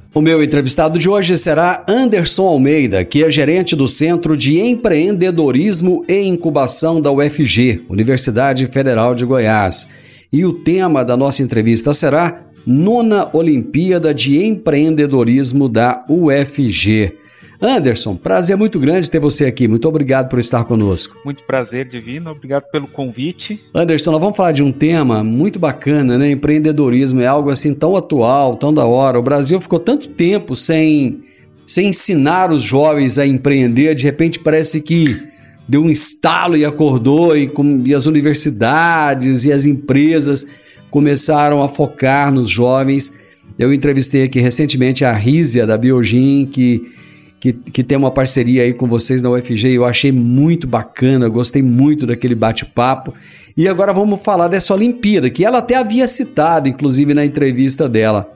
O 0.13 0.19
meu 0.19 0.43
entrevistado 0.43 0.99
de 0.99 1.09
hoje 1.09 1.37
será 1.37 1.85
Anderson 1.87 2.45
Almeida, 2.45 3.05
que 3.05 3.23
é 3.23 3.31
gerente 3.31 3.77
do 3.77 3.87
Centro 3.87 4.35
de 4.35 4.59
Empreendedorismo 4.59 6.03
e 6.05 6.19
Incubação 6.19 6.99
da 6.99 7.09
UFG, 7.09 7.85
Universidade 7.87 8.67
Federal 8.67 9.15
de 9.15 9.23
Goiás. 9.23 9.87
E 10.29 10.43
o 10.43 10.51
tema 10.51 11.05
da 11.05 11.15
nossa 11.15 11.41
entrevista 11.41 11.93
será 11.93 12.41
Nona 12.67 13.29
Olimpíada 13.31 14.13
de 14.13 14.43
Empreendedorismo 14.43 15.69
da 15.69 16.05
UFG. 16.09 17.20
Anderson, 17.61 18.15
prazer 18.15 18.57
muito 18.57 18.79
grande 18.79 19.11
ter 19.11 19.19
você 19.19 19.45
aqui. 19.45 19.67
Muito 19.67 19.87
obrigado 19.87 20.29
por 20.29 20.39
estar 20.39 20.63
conosco. 20.63 21.15
Muito 21.23 21.43
prazer, 21.43 21.87
Divino. 21.87 22.31
Obrigado 22.31 22.63
pelo 22.71 22.87
convite. 22.87 23.63
Anderson, 23.73 24.11
nós 24.11 24.19
vamos 24.19 24.35
falar 24.35 24.51
de 24.51 24.63
um 24.63 24.71
tema 24.71 25.23
muito 25.23 25.59
bacana, 25.59 26.17
né? 26.17 26.31
Empreendedorismo 26.31 27.21
é 27.21 27.27
algo 27.27 27.51
assim 27.51 27.75
tão 27.75 27.95
atual, 27.95 28.57
tão 28.57 28.73
da 28.73 28.85
hora. 28.85 29.19
O 29.19 29.23
Brasil 29.23 29.61
ficou 29.61 29.79
tanto 29.79 30.09
tempo 30.09 30.55
sem, 30.55 31.23
sem 31.67 31.89
ensinar 31.89 32.51
os 32.51 32.63
jovens 32.63 33.19
a 33.19 33.27
empreender. 33.27 33.93
De 33.93 34.05
repente 34.05 34.39
parece 34.39 34.81
que 34.81 35.29
deu 35.69 35.83
um 35.83 35.89
estalo 35.91 36.57
e 36.57 36.65
acordou 36.65 37.37
e, 37.37 37.47
com, 37.47 37.83
e 37.85 37.93
as 37.93 38.07
universidades 38.07 39.45
e 39.45 39.51
as 39.51 39.67
empresas 39.67 40.47
começaram 40.89 41.61
a 41.61 41.69
focar 41.69 42.33
nos 42.33 42.49
jovens. 42.49 43.15
Eu 43.57 43.71
entrevistei 43.71 44.23
aqui 44.23 44.39
recentemente 44.39 45.05
a 45.05 45.13
Rízia 45.13 45.67
da 45.67 45.77
Biogin, 45.77 46.47
que 46.47 46.99
que, 47.41 47.53
que 47.53 47.83
tem 47.83 47.97
uma 47.97 48.11
parceria 48.11 48.61
aí 48.61 48.71
com 48.71 48.87
vocês 48.87 49.19
na 49.19 49.31
UFG. 49.31 49.73
Eu 49.73 49.83
achei 49.83 50.11
muito 50.11 50.67
bacana, 50.67 51.27
gostei 51.27 51.63
muito 51.63 52.05
daquele 52.05 52.35
bate-papo. 52.35 53.15
E 53.57 53.67
agora 53.67 53.91
vamos 53.91 54.21
falar 54.21 54.47
dessa 54.47 54.75
Olimpíada, 54.75 55.27
que 55.27 55.43
ela 55.43 55.57
até 55.57 55.75
havia 55.75 56.07
citado, 56.07 56.69
inclusive, 56.69 57.15
na 57.15 57.25
entrevista 57.25 57.89
dela. 57.89 58.31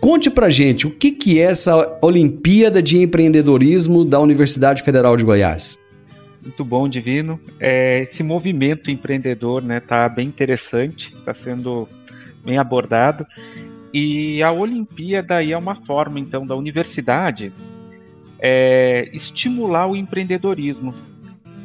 Conte 0.00 0.30
pra 0.30 0.48
gente 0.48 0.86
o 0.86 0.90
que, 0.90 1.12
que 1.12 1.38
é 1.38 1.44
essa 1.44 1.98
Olimpíada 2.00 2.82
de 2.82 2.96
Empreendedorismo 2.96 4.06
da 4.06 4.18
Universidade 4.18 4.82
Federal 4.82 5.18
de 5.18 5.24
Goiás. 5.24 5.78
Muito 6.42 6.64
bom, 6.64 6.88
Divino. 6.88 7.38
É, 7.60 8.02
esse 8.10 8.22
movimento 8.22 8.90
empreendedor 8.90 9.62
né, 9.62 9.80
tá 9.80 10.08
bem 10.08 10.26
interessante, 10.26 11.14
está 11.14 11.34
sendo 11.34 11.86
bem 12.42 12.56
abordado. 12.56 13.26
E 13.92 14.42
a 14.42 14.50
Olimpíada 14.50 15.36
aí 15.36 15.52
é 15.52 15.58
uma 15.58 15.74
forma, 15.74 16.18
então, 16.18 16.46
da 16.46 16.56
universidade 16.56 17.52
é, 18.46 19.08
estimular 19.14 19.86
o 19.86 19.96
empreendedorismo 19.96 20.92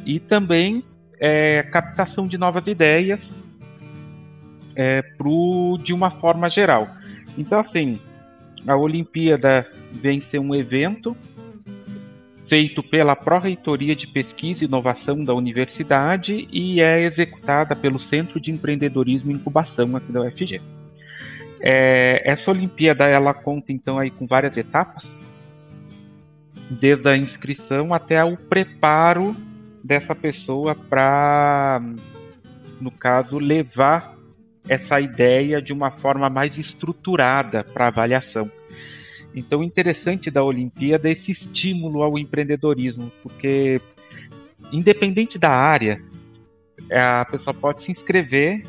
e 0.06 0.18
também 0.18 0.82
é, 1.20 1.62
captação 1.64 2.26
de 2.26 2.38
novas 2.38 2.66
ideias 2.66 3.20
é, 4.74 5.02
pro, 5.02 5.78
de 5.84 5.92
uma 5.92 6.10
forma 6.10 6.48
geral. 6.48 6.88
Então, 7.36 7.60
assim, 7.60 8.00
a 8.66 8.74
Olimpíada 8.74 9.70
vem 9.92 10.22
ser 10.22 10.38
um 10.38 10.54
evento 10.54 11.14
feito 12.48 12.82
pela 12.82 13.14
Pró-Reitoria 13.14 13.94
de 13.94 14.06
Pesquisa 14.06 14.64
e 14.64 14.66
Inovação 14.66 15.22
da 15.22 15.34
Universidade 15.34 16.48
e 16.50 16.80
é 16.80 17.02
executada 17.02 17.76
pelo 17.76 18.00
Centro 18.00 18.40
de 18.40 18.50
Empreendedorismo 18.50 19.30
e 19.30 19.34
Incubação 19.34 19.96
aqui 19.96 20.10
da 20.10 20.22
UFG. 20.22 20.62
É, 21.60 22.22
essa 22.24 22.50
Olimpíada 22.50 23.04
ela 23.04 23.34
conta 23.34 23.70
então 23.70 23.98
aí 23.98 24.10
com 24.10 24.26
várias 24.26 24.56
etapas 24.56 25.19
desde 26.70 27.08
a 27.08 27.16
inscrição 27.16 27.92
até 27.92 28.22
o 28.24 28.36
preparo 28.36 29.34
dessa 29.82 30.14
pessoa 30.14 30.74
para, 30.74 31.82
no 32.80 32.90
caso, 32.92 33.38
levar 33.38 34.16
essa 34.68 35.00
ideia 35.00 35.60
de 35.60 35.72
uma 35.72 35.90
forma 35.90 36.30
mais 36.30 36.56
estruturada 36.56 37.64
para 37.64 37.88
avaliação. 37.88 38.50
Então, 39.34 39.60
o 39.60 39.64
interessante 39.64 40.30
da 40.30 40.44
Olimpíada 40.44 41.08
é 41.08 41.12
esse 41.12 41.32
estímulo 41.32 42.02
ao 42.02 42.18
empreendedorismo, 42.18 43.10
porque, 43.22 43.80
independente 44.72 45.38
da 45.38 45.50
área, 45.50 46.00
a 46.90 47.24
pessoa 47.24 47.54
pode 47.54 47.82
se 47.82 47.90
inscrever 47.90 48.64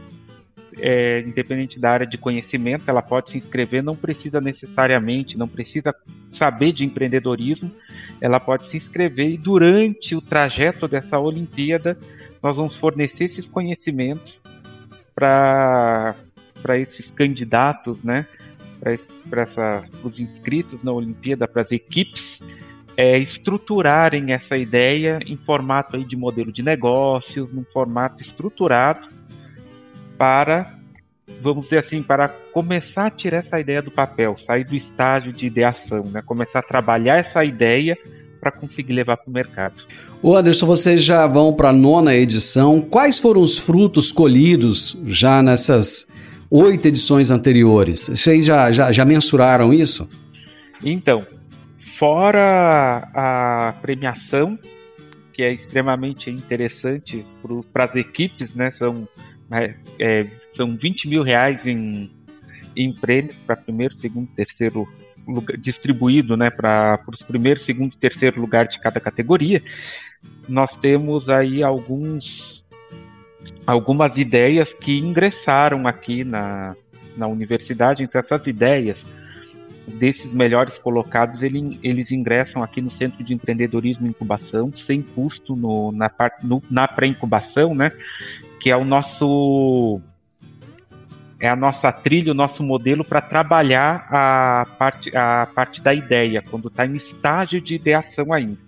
é, 0.78 1.22
independente 1.22 1.80
da 1.80 1.92
área 1.92 2.08
de 2.08 2.18
conhecimento, 2.18 2.84
ela 2.88 3.02
pode 3.02 3.32
se 3.32 3.38
inscrever, 3.38 3.84
não 3.84 3.96
precisa 3.96 4.40
necessariamente, 4.40 5.38
não 5.38 5.48
precisa 5.48 5.94
saber 6.38 6.72
de 6.72 6.86
empreendedorismo, 6.86 7.72
ela 8.20 8.40
pode 8.40 8.70
se 8.70 8.78
inscrever 8.78 9.30
e 9.32 9.38
durante 9.38 10.16
o 10.16 10.22
trajeto 10.22 10.88
dessa 10.88 11.20
Olimpíada 11.20 11.98
nós 12.42 12.56
vamos 12.56 12.76
fornecer 12.76 13.26
esses 13.26 13.46
conhecimentos 13.48 14.40
para 15.14 16.16
esses 16.80 17.10
candidatos, 17.12 18.02
né? 18.04 18.26
Para 19.30 19.84
os 20.04 20.20
inscritos 20.20 20.84
na 20.84 20.92
Olimpíada, 20.92 21.48
para 21.48 21.62
as 21.62 21.72
equipes, 21.72 22.40
é, 22.98 23.20
estruturarem 23.20 24.34
essa 24.34 24.58
ideia 24.58 25.20
em 25.26 25.38
formato 25.38 25.96
aí 25.96 26.04
de 26.04 26.16
modelo 26.16 26.52
de 26.52 26.64
negócios, 26.64 27.54
num 27.54 27.64
formato 27.66 28.22
estruturado 28.24 29.21
para, 30.22 30.76
vamos 31.42 31.64
dizer 31.64 31.80
assim, 31.80 32.04
para 32.04 32.30
começar 32.30 33.08
a 33.08 33.10
tirar 33.10 33.38
essa 33.38 33.60
ideia 33.60 33.82
do 33.82 33.90
papel, 33.90 34.38
sair 34.46 34.64
do 34.64 34.76
estágio 34.76 35.34
de 35.34 35.48
ideação, 35.48 36.04
né? 36.04 36.22
começar 36.24 36.60
a 36.60 36.62
trabalhar 36.62 37.18
essa 37.18 37.44
ideia 37.44 37.98
para 38.40 38.52
conseguir 38.52 38.94
levar 38.94 39.18
para 39.18 39.28
o 39.28 39.34
mercado. 39.34 39.74
O 40.22 40.36
Anderson, 40.36 40.68
vocês 40.68 41.04
já 41.04 41.26
vão 41.26 41.56
para 41.56 41.70
a 41.70 41.74
nona 41.74 42.14
edição. 42.14 42.82
Quais 42.82 43.18
foram 43.18 43.42
os 43.42 43.58
frutos 43.58 44.12
colhidos 44.12 44.96
já 45.08 45.42
nessas 45.42 46.08
oito 46.52 46.88
edições 46.88 47.32
anteriores? 47.32 48.08
Vocês 48.08 48.46
já, 48.46 48.72
já, 48.72 48.92
já 48.92 49.04
mensuraram 49.04 49.74
isso? 49.74 50.08
Então, 50.84 51.26
fora 51.98 53.10
a 53.12 53.74
premiação, 53.82 54.56
que 55.34 55.42
é 55.42 55.52
extremamente 55.52 56.30
interessante 56.30 57.26
para 57.74 57.86
as 57.86 57.96
equipes, 57.96 58.54
né? 58.54 58.72
São 58.78 59.08
é, 60.00 60.28
são 60.56 60.76
20 60.76 61.08
mil 61.08 61.24
reais 61.24 61.66
em, 61.66 62.10
em 62.76 62.94
prêmios 62.94 63.36
para 63.46 63.56
primeiro, 63.56 63.96
segundo, 63.96 64.28
terceiro 64.36 64.88
lugar, 65.28 65.58
distribuído 65.58 66.38
né, 66.38 66.50
para 66.50 67.00
os 67.08 67.22
primeiros, 67.22 67.66
segundo 67.66 67.94
e 67.94 67.98
terceiro 67.98 68.40
lugar 68.40 68.68
de 68.68 68.80
cada 68.80 69.00
categoria. 69.00 69.62
Nós 70.48 70.76
temos 70.78 71.30
aí 71.30 71.64
alguns 71.64 72.62
algumas 73.66 74.18
ideias 74.18 74.74
que 74.74 74.98
ingressaram 75.00 75.88
aqui 75.88 76.24
na, 76.24 76.76
na 77.16 77.28
universidade. 77.28 78.04
Então, 78.04 78.20
essas 78.20 78.46
ideias 78.48 79.04
desses 79.88 80.32
melhores 80.32 80.78
colocados, 80.78 81.42
ele, 81.42 81.80
eles 81.84 82.12
ingressam 82.12 82.62
aqui 82.64 82.82
no 82.82 82.92
Centro 82.92 83.24
de 83.24 83.34
Empreendedorismo 83.34 84.06
e 84.06 84.10
Incubação, 84.10 84.72
sem 84.76 85.02
custo 85.02 85.56
no, 85.56 85.92
na, 85.92 86.12
no, 86.44 86.62
na 86.70 86.88
pré-incubação, 86.88 87.74
né? 87.74 87.92
Que 88.62 88.70
é 88.70 88.78
o 88.78 88.86
nosso 88.86 90.00
é 91.40 91.50
a 91.50 91.56
nossa 91.56 91.92
trilha, 91.92 92.32
o 92.32 92.36
nosso 92.36 92.62
modelo 92.62 93.04
para 93.04 93.20
trabalhar 93.20 94.08
a 94.12 94.68
parte, 94.78 95.18
a 95.18 95.48
parte 95.48 95.82
da 95.82 95.92
ideia, 95.92 96.44
quando 96.48 96.68
está 96.68 96.86
em 96.86 96.94
estágio 96.94 97.60
de 97.60 97.74
ideação 97.74 98.32
ainda. 98.32 98.60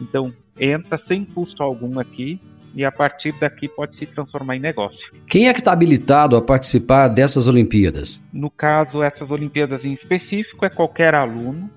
Então, 0.00 0.30
entra 0.58 0.98
sem 0.98 1.24
custo 1.24 1.62
algum 1.62 1.98
aqui 1.98 2.38
e 2.74 2.84
a 2.84 2.92
partir 2.92 3.32
daqui 3.32 3.66
pode 3.68 3.96
se 3.96 4.04
transformar 4.04 4.56
em 4.56 4.60
negócio. 4.60 5.10
Quem 5.26 5.48
é 5.48 5.52
que 5.54 5.60
está 5.60 5.72
habilitado 5.72 6.36
a 6.36 6.42
participar 6.42 7.08
dessas 7.08 7.48
Olimpíadas? 7.48 8.22
No 8.30 8.50
caso, 8.50 9.02
essas 9.02 9.30
Olimpíadas 9.30 9.82
em 9.82 9.94
específico, 9.94 10.66
é 10.66 10.70
qualquer 10.70 11.14
aluno 11.14 11.70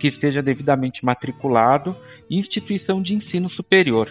que 0.00 0.08
esteja 0.08 0.42
devidamente 0.42 1.04
matriculado 1.04 1.94
em 2.28 2.38
instituição 2.38 3.00
de 3.00 3.14
ensino 3.14 3.48
superior. 3.48 4.10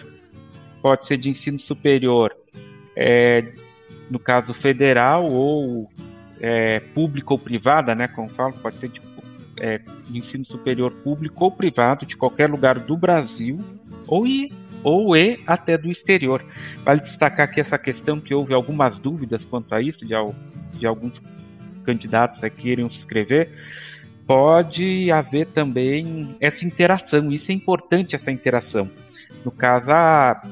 Pode 0.82 1.06
ser 1.06 1.18
de 1.18 1.28
ensino 1.28 1.60
superior 1.60 2.34
é, 2.96 3.52
no 4.10 4.18
caso 4.18 4.52
federal 4.54 5.24
ou 5.24 5.88
é, 6.40 6.80
pública 6.94 7.32
ou 7.32 7.38
privada, 7.38 7.94
né, 7.94 8.08
como 8.08 8.28
falo, 8.30 8.54
pode 8.54 8.78
ser 8.78 8.88
de, 8.88 9.00
é, 9.58 9.78
de, 10.08 10.18
ensino 10.18 10.44
superior 10.44 10.90
público 11.04 11.44
ou 11.44 11.50
privado 11.50 12.04
de 12.04 12.16
qualquer 12.16 12.50
lugar 12.50 12.78
do 12.78 12.96
Brasil 12.96 13.58
ou 14.06 14.26
e, 14.26 14.52
ou 14.82 15.16
e 15.16 15.38
até 15.46 15.76
do 15.78 15.90
exterior. 15.90 16.44
Vale 16.84 17.02
destacar 17.02 17.46
aqui 17.46 17.60
essa 17.60 17.78
questão 17.78 18.20
que 18.20 18.34
houve 18.34 18.54
algumas 18.54 18.98
dúvidas 18.98 19.44
quanto 19.44 19.74
a 19.74 19.80
isso 19.80 20.04
de, 20.04 20.14
de 20.78 20.86
alguns 20.86 21.20
candidatos 21.84 22.42
a 22.42 22.50
querem 22.50 22.88
se 22.90 22.98
inscrever. 22.98 23.50
Pode 24.26 25.10
haver 25.10 25.46
também 25.48 26.36
essa 26.40 26.64
interação, 26.64 27.32
isso 27.32 27.50
é 27.50 27.54
importante 27.54 28.14
essa 28.14 28.30
interação. 28.30 28.90
No 29.44 29.50
caso, 29.50 29.90
a 29.90 30.42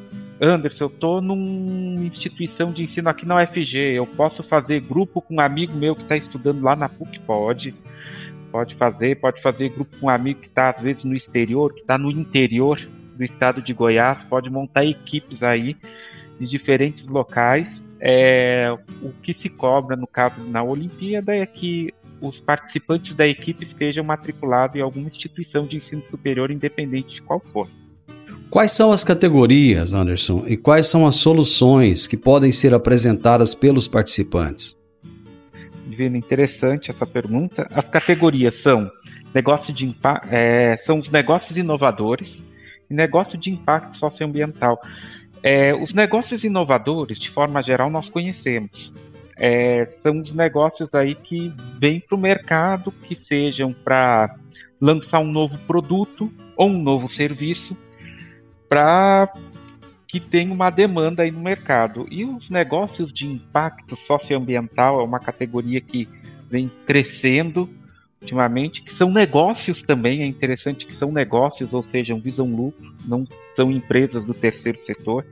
Anderson, 0.41 0.85
eu 0.85 0.91
tô 0.91 1.21
numa 1.21 2.05
instituição 2.05 2.71
de 2.73 2.85
ensino 2.85 3.09
aqui 3.09 3.27
na 3.27 3.43
UFG, 3.43 3.77
eu 3.77 4.07
posso 4.07 4.43
fazer 4.43 4.81
grupo 4.81 5.21
com 5.21 5.35
um 5.37 5.41
amigo 5.41 5.77
meu 5.77 5.97
que 5.97 6.03
está 6.03 6.17
estudando 6.17 6.63
lá 6.63 6.77
na 6.77 6.89
PUC? 6.89 7.19
Pode. 7.21 7.75
Pode 8.51 8.77
fazer, 8.77 9.21
pode 9.21 9.43
fazer 9.43 9.69
grupo 9.69 9.97
com 9.99 10.07
um 10.07 10.11
amigo 10.11 10.41
que 10.41 10.47
está 10.47 10.71
às 10.71 10.81
vezes 10.81 11.05
no 11.05 11.15
exterior, 11.15 11.75
que 11.75 11.81
está 11.81 11.99
no 11.99 12.11
interior 12.11 12.81
do 13.15 13.25
estado 13.25 13.61
de 13.61 13.75
Goiás, 13.75 14.23
pode 14.25 14.49
montar 14.49 14.87
equipes 14.87 15.43
aí 15.43 15.77
de 16.39 16.47
diferentes 16.47 17.05
locais. 17.07 17.69
É, 18.01 18.73
o 19.03 19.11
que 19.23 19.35
se 19.35 19.49
cobra, 19.49 19.97
no 19.97 20.07
caso 20.07 20.41
na 20.49 20.63
Olimpíada, 20.63 21.35
é 21.35 21.45
que 21.45 21.93
os 22.21 22.39
participantes 22.41 23.15
da 23.15 23.27
equipe 23.27 23.65
estejam 23.65 24.05
matriculados 24.05 24.77
em 24.77 24.81
alguma 24.81 25.09
instituição 25.09 25.67
de 25.67 25.77
ensino 25.77 26.03
superior, 26.03 26.51
independente 26.51 27.17
de 27.17 27.23
qual 27.23 27.41
for. 27.53 27.69
Quais 28.51 28.71
são 28.71 28.91
as 28.91 29.05
categorias, 29.05 29.93
Anderson, 29.93 30.45
e 30.47 30.57
quais 30.57 30.87
são 30.87 31.07
as 31.07 31.17
soluções 31.17 32.07
que 32.07 32.17
podem 32.17 32.51
ser 32.51 32.73
apresentadas 32.73 33.55
pelos 33.55 33.87
participantes? 33.87 34.79
Divino, 35.87 36.17
interessante 36.17 36.91
essa 36.91 37.07
pergunta. 37.07 37.69
As 37.71 37.87
categorias 37.89 38.57
são 38.61 38.91
negócio 39.35 39.75
de 39.75 39.95
é, 40.31 40.79
são 40.87 40.99
os 40.99 41.11
negócios 41.11 41.59
inovadores 41.59 42.43
e 42.91 42.95
negócio 42.95 43.39
de 43.39 43.51
impacto 43.51 43.99
socioambiental. 43.99 44.81
É, 45.43 45.75
os 45.75 45.93
negócios 45.93 46.43
inovadores, 46.43 47.19
de 47.19 47.31
forma 47.31 47.63
geral, 47.63 47.91
nós 47.91 48.09
conhecemos. 48.09 48.91
É, 49.37 49.87
são 50.03 50.23
os 50.23 50.33
negócios 50.35 50.95
aí 50.95 51.15
que 51.15 51.53
vêm 51.79 52.01
para 52.01 52.17
o 52.17 52.19
mercado, 52.19 52.91
que 53.07 53.15
sejam 53.15 53.75
para 53.75 54.35
lançar 54.81 55.21
um 55.21 55.31
novo 55.31 55.59
produto 55.67 56.33
ou 56.57 56.71
um 56.71 56.83
novo 56.83 57.11
serviço 57.11 57.77
para 58.69 59.33
que 60.07 60.19
tenha 60.19 60.53
uma 60.53 60.71
demanda 60.71 61.23
aí 61.23 61.31
no 61.31 61.41
mercado. 61.41 62.07
E 62.11 62.25
os 62.25 62.49
negócios 62.49 63.13
de 63.13 63.27
impacto 63.27 63.95
socioambiental 63.97 65.01
é 65.01 65.05
uma 65.05 65.21
categoria 65.21 65.81
que 65.81 66.09
vem 66.51 66.71
crescendo 66.87 67.69
ultimamente, 68.21 68.83
que 68.83 68.93
são 68.93 69.11
negócios 69.11 69.83
também, 69.83 70.23
é 70.23 70.27
interessante 70.27 70.85
que 70.85 70.95
são 70.95 71.13
negócios, 71.13 71.73
ou 71.73 71.83
seja, 71.83 72.17
visam 72.17 72.47
lucro, 72.47 72.93
não 73.07 73.25
são 73.55 73.71
empresas 73.71 74.25
do 74.25 74.35
terceiro 74.35 74.79
setor, 74.81 75.25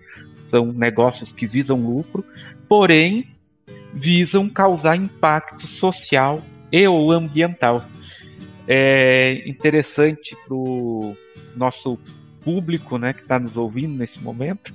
são 0.51 0.67
negócios 0.67 1.33
que 1.33 1.47
visam 1.47 1.81
lucro, 1.81 2.25
porém 2.69 3.27
visam 3.93 4.49
causar 4.49 4.95
impacto 4.95 5.67
social 5.67 6.41
e 6.71 6.87
ou 6.87 7.11
ambiental. 7.11 7.85
É 8.69 9.43
interessante 9.47 10.37
para 10.47 10.55
o 10.55 11.17
nosso 11.57 11.99
público 12.47 12.97
né, 12.97 13.13
que 13.13 13.23
está 13.23 13.41
nos 13.41 13.57
ouvindo 13.57 13.99
nesse 13.99 14.21
momento, 14.21 14.73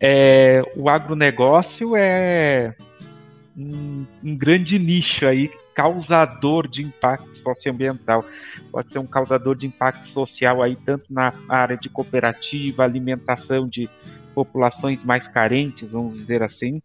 é, 0.00 0.60
o 0.74 0.88
agronegócio 0.88 1.94
é 1.94 2.74
um, 3.56 4.04
um, 4.22 4.36
grande 4.36 4.76
nicho 4.80 5.24
aí, 5.24 5.48
causador 5.76 6.66
de 6.66 6.82
impacto 6.82 7.38
socioambiental. 7.38 8.24
Pode 8.72 8.92
ser 8.92 8.98
um 8.98 9.06
causador 9.06 9.54
de 9.54 9.64
impacto 9.64 10.08
social 10.08 10.60
aí, 10.60 10.74
tanto 10.74 11.04
na 11.08 11.32
área 11.48 11.76
de 11.76 11.88
cooperativa, 11.88 12.82
alimentação 12.82 13.68
de 13.68 13.88
populações 14.34 15.02
mais 15.04 15.26
carentes, 15.28 15.92
vamos 15.92 16.16
dizer 16.18 16.42
assim, 16.42 16.82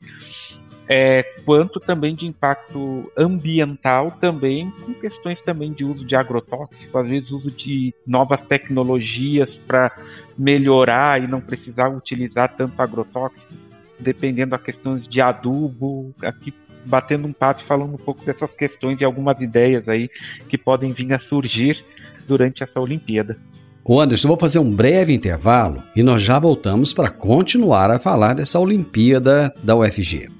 é, 0.91 1.21
quanto 1.45 1.79
também 1.79 2.15
de 2.15 2.25
impacto 2.25 3.11
ambiental 3.15 4.17
também, 4.19 4.71
com 4.83 4.93
questões 4.95 5.39
também 5.41 5.71
de 5.71 5.83
uso 5.85 6.03
de 6.03 6.15
agrotóxico, 6.15 6.97
às 6.97 7.07
vezes 7.07 7.29
uso 7.29 7.51
de 7.51 7.93
novas 8.07 8.41
tecnologias 8.41 9.55
para 9.67 9.95
melhorar 10.35 11.21
e 11.23 11.27
não 11.27 11.39
precisar 11.39 11.89
utilizar 11.89 12.55
tanto 12.57 12.81
agrotóxico, 12.81 13.53
dependendo 13.99 14.51
das 14.51 14.63
questões 14.63 15.07
de 15.07 15.21
adubo, 15.21 16.11
aqui 16.23 16.51
batendo 16.85 17.27
um 17.27 17.33
papo 17.33 17.63
falando 17.65 17.93
um 17.93 17.97
pouco 17.97 18.25
dessas 18.25 18.49
questões 18.55 18.99
e 18.99 19.05
algumas 19.05 19.39
ideias 19.39 19.87
aí 19.87 20.09
que 20.47 20.57
podem 20.57 20.91
vir 20.91 21.13
a 21.13 21.19
surgir 21.19 21.85
durante 22.27 22.63
essa 22.63 22.79
Olimpíada. 22.79 23.37
O 23.83 23.99
Anderson, 23.99 24.27
vou 24.27 24.37
fazer 24.37 24.57
um 24.57 24.75
breve 24.75 25.13
intervalo 25.13 25.83
e 25.95 26.01
nós 26.01 26.23
já 26.23 26.39
voltamos 26.39 26.93
para 26.93 27.11
continuar 27.11 27.91
a 27.91 27.99
falar 27.99 28.33
dessa 28.33 28.59
Olimpíada 28.59 29.53
da 29.63 29.75
UFG. 29.75 30.39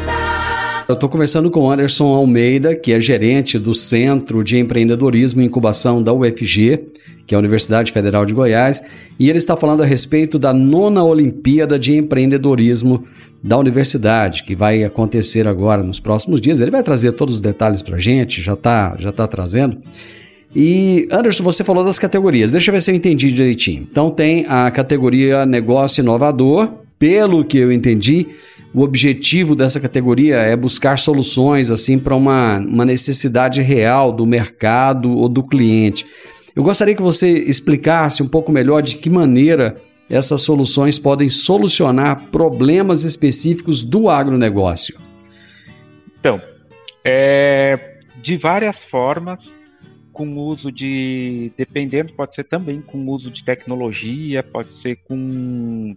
Eu 0.87 0.95
estou 0.95 1.07
conversando 1.07 1.49
com 1.49 1.69
Anderson 1.69 2.05
Almeida, 2.05 2.75
que 2.75 2.91
é 2.91 2.99
gerente 2.99 3.57
do 3.57 3.73
Centro 3.73 4.43
de 4.43 4.57
Empreendedorismo 4.57 5.41
e 5.41 5.45
Incubação 5.45 6.01
da 6.01 6.11
UFG, 6.11 6.79
que 7.25 7.33
é 7.33 7.35
a 7.35 7.39
Universidade 7.39 7.91
Federal 7.91 8.25
de 8.25 8.33
Goiás, 8.33 8.83
e 9.17 9.29
ele 9.29 9.37
está 9.37 9.55
falando 9.55 9.83
a 9.83 9.85
respeito 9.85 10.37
da 10.37 10.53
nona 10.53 11.03
Olimpíada 11.03 11.79
de 11.79 11.95
Empreendedorismo 11.95 13.05
da 13.43 13.57
universidade, 13.57 14.43
que 14.43 14.55
vai 14.55 14.83
acontecer 14.83 15.47
agora 15.47 15.81
nos 15.81 15.99
próximos 15.99 16.41
dias. 16.41 16.59
Ele 16.59 16.71
vai 16.71 16.83
trazer 16.83 17.13
todos 17.13 17.35
os 17.35 17.41
detalhes 17.41 17.81
para 17.81 17.95
a 17.95 17.99
gente, 17.99 18.41
já 18.41 18.53
está 18.53 18.95
já 18.99 19.11
tá 19.11 19.27
trazendo. 19.27 19.77
E, 20.53 21.07
Anderson, 21.09 21.43
você 21.43 21.63
falou 21.63 21.83
das 21.83 21.97
categorias. 21.97 22.51
Deixa 22.51 22.69
eu 22.69 22.73
ver 22.73 22.81
se 22.81 22.91
eu 22.91 22.95
entendi 22.95 23.31
direitinho. 23.31 23.87
Então, 23.89 24.11
tem 24.11 24.45
a 24.47 24.69
categoria 24.69 25.45
Negócio 25.45 26.01
Inovador. 26.01 26.69
Pelo 26.99 27.43
que 27.43 27.57
eu 27.57 27.71
entendi, 27.71 28.27
o 28.73 28.81
objetivo 28.81 29.55
dessa 29.55 29.79
categoria 29.79 30.37
é 30.37 30.55
buscar 30.55 30.97
soluções 30.97 31.69
assim 31.69 31.99
para 31.99 32.15
uma, 32.15 32.57
uma 32.57 32.85
necessidade 32.85 33.61
real 33.61 34.11
do 34.11 34.25
mercado 34.25 35.11
ou 35.11 35.27
do 35.27 35.43
cliente. 35.43 36.05
Eu 36.55 36.63
gostaria 36.63 36.95
que 36.95 37.01
você 37.01 37.29
explicasse 37.29 38.23
um 38.23 38.27
pouco 38.27 38.51
melhor 38.51 38.81
de 38.81 38.97
que 38.97 39.09
maneira 39.09 39.75
essas 40.09 40.41
soluções 40.41 40.99
podem 40.99 41.29
solucionar 41.29 42.25
problemas 42.29 43.03
específicos 43.03 43.83
do 43.83 44.09
agronegócio. 44.09 44.97
Então, 46.19 46.41
é, 47.03 47.97
de 48.21 48.37
várias 48.37 48.77
formas, 48.85 49.39
com 50.11 50.37
uso 50.37 50.71
de. 50.71 51.51
Dependendo, 51.57 52.13
pode 52.13 52.35
ser 52.35 52.43
também 52.43 52.81
com 52.81 53.07
uso 53.07 53.31
de 53.31 53.43
tecnologia, 53.43 54.43
pode 54.43 54.73
ser 54.81 54.97
com 55.07 55.95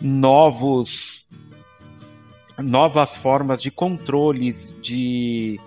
novos 0.00 1.24
novas 2.62 3.14
formas 3.18 3.60
de 3.60 3.70
controles 3.70 4.56
de 4.82 5.58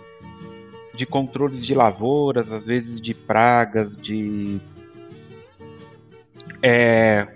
de 0.96 1.08
controles 1.08 1.66
de 1.66 1.74
lavouras, 1.74 2.52
às 2.52 2.64
vezes 2.64 3.02
de 3.02 3.16
pragas, 3.16 3.96
de 3.98 4.60
é, 6.62 7.28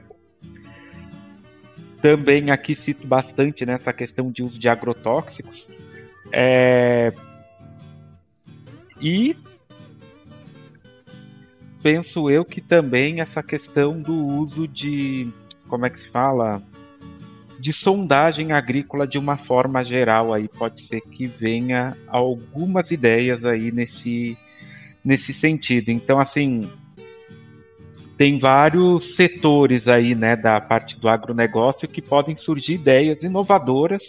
também 2.02 2.52
aqui 2.52 2.76
cito 2.76 3.06
bastante 3.06 3.66
nessa 3.66 3.92
questão 3.92 4.32
de 4.32 4.44
uso 4.44 4.60
de 4.60 4.70
agrotóxicos. 4.70 5.68
É, 6.32 7.12
e 9.02 9.36
penso 11.82 12.30
eu 12.30 12.46
que 12.46 12.62
também 12.62 13.22
essa 13.22 13.42
questão 13.42 14.02
do 14.02 14.14
uso 14.14 14.68
de, 14.68 15.32
como 15.68 15.86
é 15.86 15.90
que 15.90 16.00
se 16.00 16.10
fala? 16.10 16.62
De 17.60 17.74
sondagem 17.74 18.52
agrícola 18.52 19.08
de 19.08 19.18
uma 19.18 19.38
forma 19.38 19.84
geral 19.84 20.34
aí 20.34 20.48
pode 20.48 20.86
ser 20.88 21.02
que 21.02 21.26
venha 21.28 21.98
algumas 22.08 22.92
ideias 22.92 23.44
aí 23.44 23.72
nesse 23.72 24.38
nesse 25.04 25.34
sentido. 25.34 25.90
Então 25.90 26.20
assim, 26.20 26.70
tem 28.18 28.40
vários 28.40 29.16
setores 29.16 29.88
aí, 29.88 30.16
né, 30.16 30.36
da 30.36 30.60
parte 30.60 31.00
do 31.00 31.08
agronegócio 31.08 31.88
que 31.88 32.02
podem 32.02 32.36
surgir 32.36 32.74
ideias 32.74 33.22
inovadoras 33.22 34.02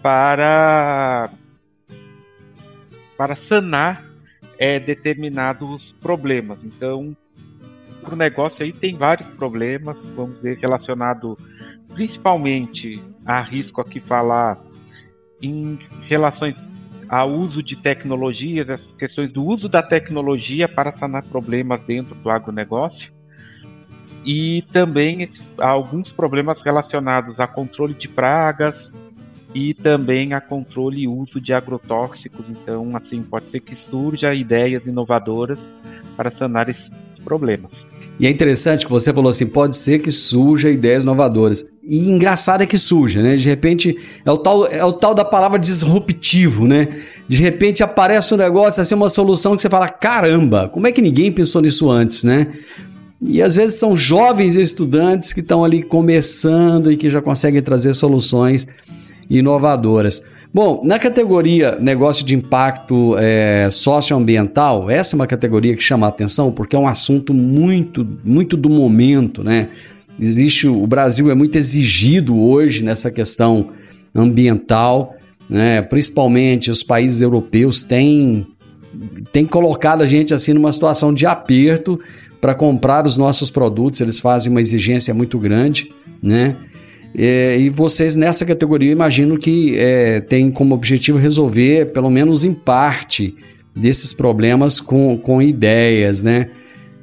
para 0.00 1.30
para 3.16 3.34
sanar 3.34 4.04
é, 4.58 4.78
determinados 4.78 5.94
problemas. 6.00 6.58
Então, 6.62 7.16
o 8.10 8.14
negócio 8.14 8.62
aí 8.62 8.72
tem 8.72 8.96
vários 8.96 9.28
problemas, 9.30 9.96
vamos 10.14 10.36
dizer, 10.36 10.58
relacionado 10.58 11.36
principalmente 11.96 13.02
a 13.24 13.40
risco 13.40 13.80
aqui 13.80 14.00
falar 14.00 14.58
em 15.42 15.78
relações 16.02 16.54
ao 17.08 17.30
uso 17.32 17.62
de 17.62 17.74
tecnologias, 17.76 18.68
essas 18.68 18.94
questões 18.96 19.32
do 19.32 19.42
uso 19.42 19.66
da 19.68 19.82
tecnologia 19.82 20.68
para 20.68 20.92
sanar 20.92 21.22
problemas 21.24 21.82
dentro 21.84 22.14
do 22.14 22.28
agronegócio 22.28 23.10
e 24.24 24.62
também 24.72 25.30
alguns 25.56 26.12
problemas 26.12 26.60
relacionados 26.60 27.40
a 27.40 27.46
controle 27.46 27.94
de 27.94 28.08
pragas, 28.08 28.90
e 29.54 29.72
também 29.72 30.34
a 30.34 30.40
controle 30.40 31.00
e 31.00 31.08
uso 31.08 31.40
de 31.40 31.54
agrotóxicos. 31.54 32.44
Então, 32.50 32.94
assim, 32.94 33.22
pode 33.22 33.48
ser 33.50 33.60
que 33.60 33.74
surja 33.74 34.34
ideias 34.34 34.84
inovadoras 34.84 35.58
para 36.14 36.30
sanar 36.30 36.68
esses 36.68 36.90
problemas. 37.26 37.72
E 38.20 38.26
é 38.26 38.30
interessante 38.30 38.86
que 38.86 38.90
você 38.90 39.12
falou 39.12 39.28
assim, 39.28 39.46
pode 39.46 39.76
ser 39.76 39.98
que 39.98 40.12
surja 40.12 40.70
ideias 40.70 41.02
inovadoras. 41.02 41.64
E 41.82 42.08
engraçado 42.08 42.62
é 42.62 42.66
que 42.66 42.78
surja, 42.78 43.20
né? 43.20 43.36
De 43.36 43.48
repente, 43.48 43.98
é 44.24 44.30
o 44.30 44.38
tal, 44.38 44.66
é 44.66 44.84
o 44.84 44.92
tal 44.92 45.12
da 45.12 45.24
palavra 45.24 45.58
disruptivo, 45.58 46.66
né? 46.66 46.88
De 47.28 47.42
repente 47.42 47.82
aparece 47.82 48.32
um 48.32 48.36
negócio, 48.36 48.80
assim, 48.80 48.94
uma 48.94 49.08
solução 49.08 49.56
que 49.56 49.62
você 49.62 49.68
fala, 49.68 49.88
caramba, 49.88 50.68
como 50.68 50.86
é 50.86 50.92
que 50.92 51.02
ninguém 51.02 51.32
pensou 51.32 51.60
nisso 51.60 51.90
antes, 51.90 52.22
né? 52.22 52.52
E 53.20 53.42
às 53.42 53.54
vezes 53.54 53.78
são 53.78 53.96
jovens 53.96 54.56
estudantes 54.56 55.32
que 55.32 55.40
estão 55.40 55.64
ali 55.64 55.82
começando 55.82 56.92
e 56.92 56.96
que 56.96 57.10
já 57.10 57.20
conseguem 57.20 57.60
trazer 57.60 57.92
soluções 57.92 58.66
inovadoras. 59.28 60.22
Bom, 60.56 60.80
na 60.82 60.98
categoria 60.98 61.76
negócio 61.78 62.24
de 62.24 62.34
impacto 62.34 63.14
é, 63.18 63.68
socioambiental, 63.70 64.88
essa 64.88 65.14
é 65.14 65.16
uma 65.16 65.26
categoria 65.26 65.76
que 65.76 65.82
chama 65.82 66.06
a 66.06 66.08
atenção 66.08 66.50
porque 66.50 66.74
é 66.74 66.78
um 66.78 66.88
assunto 66.88 67.34
muito, 67.34 68.08
muito 68.24 68.56
do 68.56 68.70
momento, 68.70 69.44
né? 69.44 69.68
Existe 70.18 70.66
o 70.66 70.86
Brasil 70.86 71.30
é 71.30 71.34
muito 71.34 71.56
exigido 71.56 72.40
hoje 72.40 72.82
nessa 72.82 73.10
questão 73.10 73.68
ambiental, 74.14 75.14
né? 75.46 75.82
Principalmente 75.82 76.70
os 76.70 76.82
países 76.82 77.20
europeus 77.20 77.84
têm 77.84 78.46
têm 79.30 79.44
colocado 79.44 80.00
a 80.00 80.06
gente 80.06 80.32
assim 80.32 80.54
numa 80.54 80.72
situação 80.72 81.12
de 81.12 81.26
aperto 81.26 82.00
para 82.40 82.54
comprar 82.54 83.04
os 83.04 83.18
nossos 83.18 83.50
produtos. 83.50 84.00
Eles 84.00 84.18
fazem 84.18 84.50
uma 84.50 84.62
exigência 84.62 85.12
muito 85.12 85.38
grande, 85.38 85.92
né? 86.22 86.56
É, 87.18 87.58
e 87.58 87.70
vocês 87.70 88.14
nessa 88.14 88.44
categoria, 88.44 88.92
imagino 88.92 89.38
que 89.38 89.74
é, 89.78 90.20
tem 90.20 90.50
como 90.50 90.74
objetivo 90.74 91.16
resolver, 91.16 91.92
pelo 91.92 92.10
menos 92.10 92.44
em 92.44 92.52
parte, 92.52 93.34
desses 93.74 94.12
problemas 94.12 94.80
com, 94.80 95.16
com 95.16 95.40
ideias, 95.40 96.22
né? 96.22 96.50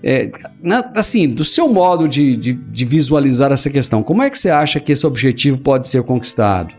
É, 0.03 0.29
na, 0.61 0.91
assim, 0.95 1.29
do 1.29 1.43
seu 1.45 1.67
modo 1.67 2.07
de, 2.07 2.35
de, 2.35 2.53
de, 2.53 2.85
visualizar 2.85 3.51
essa 3.51 3.69
questão, 3.69 4.03
como 4.03 4.21
é 4.21 4.29
que 4.29 4.37
você 4.37 4.49
acha 4.49 4.79
que 4.79 4.91
esse 4.91 5.07
objetivo 5.07 5.57
pode 5.57 5.87
ser 5.87 6.03
conquistado? 6.03 6.73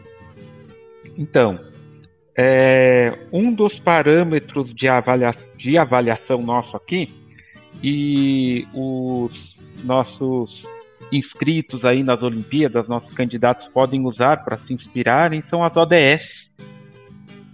Então, 1.16 1.58
é, 2.36 3.16
um 3.32 3.52
dos 3.52 3.78
parâmetros 3.78 4.74
de, 4.74 4.88
avalia, 4.88 5.32
de 5.56 5.78
avaliação 5.78 6.42
nosso 6.42 6.76
aqui, 6.76 7.08
e 7.82 8.66
os 8.74 9.56
nossos 9.84 10.62
inscritos 11.16 11.84
aí 11.84 12.02
nas 12.02 12.22
Olimpíadas, 12.22 12.88
nossos 12.88 13.12
candidatos 13.14 13.68
podem 13.68 14.04
usar 14.04 14.44
para 14.44 14.58
se 14.58 14.72
inspirarem, 14.72 15.42
são 15.42 15.64
as 15.64 15.76
ODS. 15.76 16.50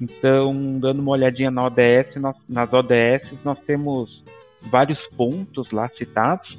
Então, 0.01 0.79
dando 0.79 1.01
uma 1.01 1.13
olhadinha 1.13 1.51
na 1.51 1.65
ODS, 1.65 2.17
nós, 2.17 2.37
nas 2.49 2.73
ODS, 2.73 3.37
nós 3.45 3.59
temos 3.61 4.25
vários 4.63 5.07
pontos 5.09 5.71
lá 5.71 5.89
citados, 5.89 6.59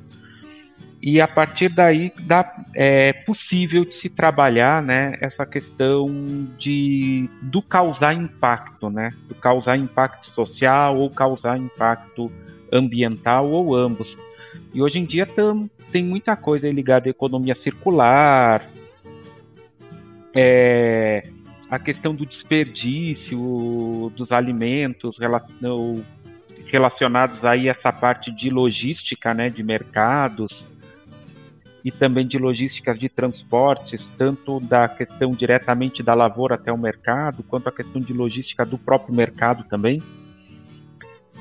e 1.02 1.20
a 1.20 1.28
partir 1.28 1.70
daí 1.70 2.14
dá, 2.22 2.64
é 2.76 3.12
possível 3.12 3.84
de 3.84 3.96
se 3.96 4.08
trabalhar 4.08 4.84
né, 4.84 5.18
essa 5.20 5.48
questão 5.48 6.08
de, 6.60 7.28
do 7.42 7.60
causar 7.60 8.14
impacto, 8.14 8.88
né, 8.88 9.12
do 9.28 9.34
causar 9.34 9.78
impacto 9.78 10.30
social 10.30 10.96
ou 10.98 11.10
causar 11.10 11.58
impacto 11.58 12.32
ambiental 12.72 13.50
ou 13.50 13.76
ambos. 13.76 14.16
E 14.74 14.82
hoje 14.82 15.00
em 15.00 15.06
dia 15.06 15.26
tam, 15.26 15.70
tem 15.92 16.04
muita 16.04 16.36
coisa 16.36 16.70
ligada 16.70 17.10
à 17.10 17.12
economia 17.12 17.56
circular, 17.56 18.70
é, 20.34 21.28
a 21.70 21.78
questão 21.78 22.16
do 22.16 22.26
desperdício 22.26 24.12
dos 24.16 24.32
alimentos 24.32 25.18
relacionados 26.72 27.44
aí 27.44 27.68
a 27.68 27.72
essa 27.72 27.92
parte 27.92 28.32
de 28.32 28.50
logística, 28.50 29.34
né, 29.34 29.50
de 29.50 29.62
mercados 29.62 30.66
e 31.84 31.92
também 31.92 32.28
de 32.28 32.38
logísticas 32.38 33.00
de 33.00 33.10
transportes, 33.10 34.08
tanto 34.18 34.60
da 34.60 34.88
questão 34.88 35.32
diretamente 35.32 36.04
da 36.04 36.14
lavoura 36.14 36.56
até 36.56 36.72
o 36.72 36.78
mercado, 36.78 37.44
quanto 37.44 37.68
a 37.68 37.72
questão 37.72 38.02
de 38.02 38.14
logística 38.14 38.66
do 38.66 38.78
próprio 38.78 39.16
mercado 39.16 39.64
também, 39.64 40.02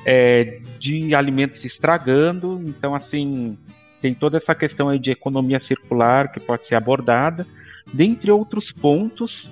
é, 0.05 0.59
de 0.79 1.13
alimentos 1.13 1.63
estragando. 1.63 2.61
Então, 2.65 2.95
assim, 2.95 3.57
tem 4.01 4.13
toda 4.13 4.37
essa 4.37 4.55
questão 4.55 4.89
aí 4.89 4.99
de 4.99 5.11
economia 5.11 5.59
circular 5.59 6.31
que 6.31 6.39
pode 6.39 6.67
ser 6.67 6.75
abordada, 6.75 7.45
dentre 7.93 8.31
outros 8.31 8.71
pontos 8.71 9.47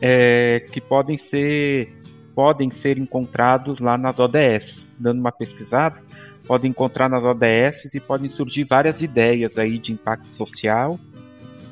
é, 0.00 0.66
que 0.72 0.80
podem 0.80 1.18
ser 1.18 1.92
podem 2.34 2.70
ser 2.70 2.96
encontrados 2.96 3.78
lá 3.78 3.98
nas 3.98 4.18
ODS. 4.18 4.80
Dando 4.98 5.20
uma 5.20 5.30
pesquisada, 5.30 6.00
podem 6.46 6.70
encontrar 6.70 7.08
nas 7.08 7.22
ODS 7.22 7.92
e 7.92 8.00
podem 8.00 8.30
surgir 8.30 8.64
várias 8.64 9.00
ideias 9.02 9.56
aí 9.58 9.78
de 9.78 9.92
impacto 9.92 10.28
social 10.36 10.98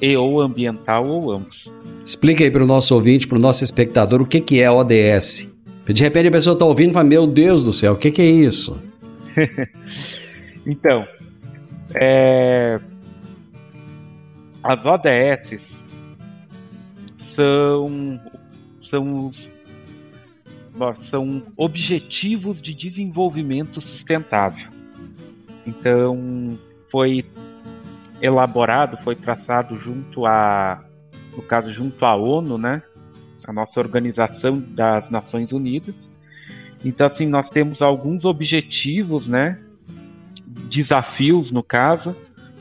e 0.00 0.16
ou 0.16 0.40
ambiental 0.40 1.06
ou 1.06 1.32
ambos. 1.32 1.70
Explica 2.04 2.44
aí 2.44 2.50
para 2.50 2.62
o 2.62 2.66
nosso 2.66 2.94
ouvinte, 2.94 3.26
para 3.26 3.38
o 3.38 3.40
nosso 3.40 3.64
espectador, 3.64 4.20
o 4.20 4.26
que, 4.26 4.40
que 4.40 4.60
é 4.60 4.70
ODS. 4.70 5.48
De 5.86 6.02
repente 6.02 6.28
a 6.28 6.32
pessoa 6.32 6.54
está 6.54 6.64
ouvindo 6.64 6.90
e 6.90 6.92
fala, 6.92 7.08
meu 7.08 7.26
Deus 7.26 7.64
do 7.64 7.72
céu, 7.72 7.94
o 7.94 7.96
que, 7.96 8.10
que 8.10 8.22
é 8.22 8.26
isso? 8.26 8.80
então, 10.66 11.06
é... 11.94 12.78
as 14.62 14.84
ODS 14.84 15.60
são, 17.34 18.20
são, 18.88 19.32
são 21.10 21.42
objetivos 21.56 22.60
de 22.60 22.74
desenvolvimento 22.74 23.80
sustentável. 23.80 24.68
Então, 25.66 26.58
foi 26.90 27.24
elaborado, 28.20 28.98
foi 29.02 29.16
traçado 29.16 29.78
junto 29.78 30.26
a, 30.26 30.82
no 31.36 31.42
caso, 31.42 31.72
junto 31.72 32.04
à 32.04 32.14
ONU, 32.14 32.58
né? 32.58 32.82
A 33.50 33.52
nossa 33.52 33.80
organização 33.80 34.60
das 34.60 35.10
Nações 35.10 35.50
Unidas. 35.50 35.96
Então, 36.84 37.04
assim, 37.04 37.26
nós 37.26 37.50
temos 37.50 37.82
alguns 37.82 38.24
objetivos, 38.24 39.26
né? 39.26 39.58
Desafios, 40.68 41.50
no 41.50 41.60
caso, 41.60 42.14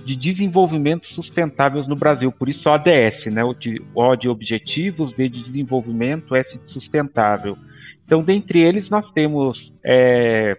de 0.03 0.15
desenvolvimento 0.15 1.05
sustentáveis 1.13 1.87
no 1.87 1.95
Brasil. 1.95 2.31
Por 2.31 2.49
isso, 2.49 2.67
ODS, 2.67 3.27
né? 3.27 3.43
O 3.43 3.53
de, 3.53 3.79
o 3.93 4.15
de 4.15 4.27
Objetivos, 4.27 5.13
D 5.13 5.29
de 5.29 5.43
Desenvolvimento, 5.43 6.33
S 6.33 6.57
de 6.57 6.71
Sustentável. 6.71 7.55
Então, 8.03 8.23
dentre 8.23 8.59
eles, 8.59 8.89
nós 8.89 9.11
temos 9.11 9.71
é, 9.83 10.57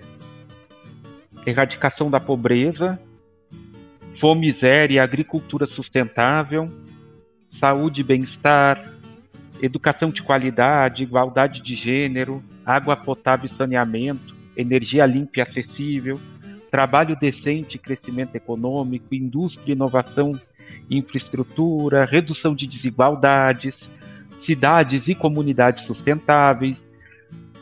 erradicação 1.45 2.09
da 2.09 2.21
pobreza, 2.21 3.01
fome, 4.21 4.43
miséria 4.43 4.95
e 4.95 4.99
agricultura 5.01 5.67
sustentável, 5.67 6.71
saúde 7.59 8.03
e 8.03 8.05
bem-estar, 8.05 9.00
educação 9.63 10.11
de 10.11 10.23
qualidade, 10.23 11.03
igualdade 11.03 11.63
de 11.63 11.75
gênero, 11.75 12.43
água 12.65 12.97
potável 12.97 13.51
e 13.51 13.57
saneamento, 13.57 14.35
energia 14.57 15.07
limpa 15.07 15.39
e 15.39 15.41
acessível, 15.41 16.21
trabalho 16.71 17.17
decente 17.17 17.77
e 17.77 17.79
crescimento 17.79 18.35
econômico, 18.37 19.15
indústria, 19.15 19.73
inovação 19.73 20.39
infraestrutura, 20.91 22.05
redução 22.05 22.55
de 22.55 22.67
desigualdades, 22.67 23.77
cidades 24.45 25.07
e 25.09 25.15
comunidades 25.15 25.85
sustentáveis, 25.85 26.79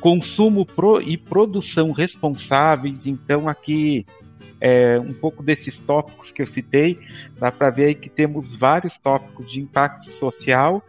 consumo 0.00 0.64
pro 0.64 1.00
e 1.00 1.16
produção 1.16 1.92
responsáveis. 1.92 2.98
Então, 3.04 3.48
aqui 3.48 4.06
é, 4.60 4.98
um 4.98 5.12
pouco 5.12 5.42
desses 5.42 5.78
tópicos 5.80 6.30
que 6.30 6.42
eu 6.42 6.46
citei, 6.46 6.98
dá 7.38 7.52
para 7.52 7.70
ver 7.70 7.96
que 7.96 8.08
temos 8.08 8.54
vários 8.56 8.96
tópicos 8.98 9.50
de 9.50 9.60
impacto 9.60 10.10
social 10.12 10.82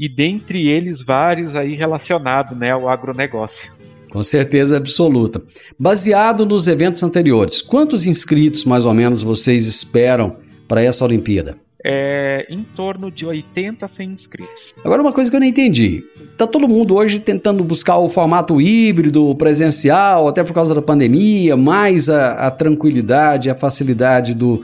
e 0.00 0.08
dentre 0.08 0.66
eles 0.66 1.02
vários 1.04 1.54
aí 1.54 1.76
relacionados 1.76 2.56
né, 2.56 2.70
ao 2.70 2.88
agronegócio. 2.88 3.70
Com 4.08 4.22
certeza 4.22 4.78
absoluta. 4.78 5.42
Baseado 5.78 6.46
nos 6.46 6.66
eventos 6.66 7.02
anteriores, 7.02 7.60
quantos 7.60 8.06
inscritos 8.06 8.64
mais 8.64 8.86
ou 8.86 8.94
menos 8.94 9.22
vocês 9.22 9.66
esperam 9.66 10.38
para 10.66 10.82
essa 10.82 11.04
Olimpíada? 11.04 11.58
É, 11.84 12.46
em 12.48 12.62
torno 12.62 13.10
de 13.10 13.26
80 13.26 13.84
a 13.84 13.88
100 13.88 14.10
inscritos. 14.12 14.74
Agora, 14.82 15.02
uma 15.02 15.12
coisa 15.12 15.30
que 15.30 15.36
eu 15.36 15.40
não 15.40 15.46
entendi: 15.46 16.02
tá 16.36 16.46
todo 16.46 16.68
mundo 16.68 16.94
hoje 16.94 17.20
tentando 17.20 17.62
buscar 17.62 17.96
o 17.98 18.08
formato 18.08 18.60
híbrido, 18.60 19.34
presencial, 19.36 20.28
até 20.28 20.42
por 20.42 20.52
causa 20.52 20.74
da 20.74 20.82
pandemia, 20.82 21.56
mais 21.56 22.08
a, 22.08 22.46
a 22.46 22.50
tranquilidade, 22.50 23.48
a 23.48 23.54
facilidade 23.54 24.34
do, 24.34 24.62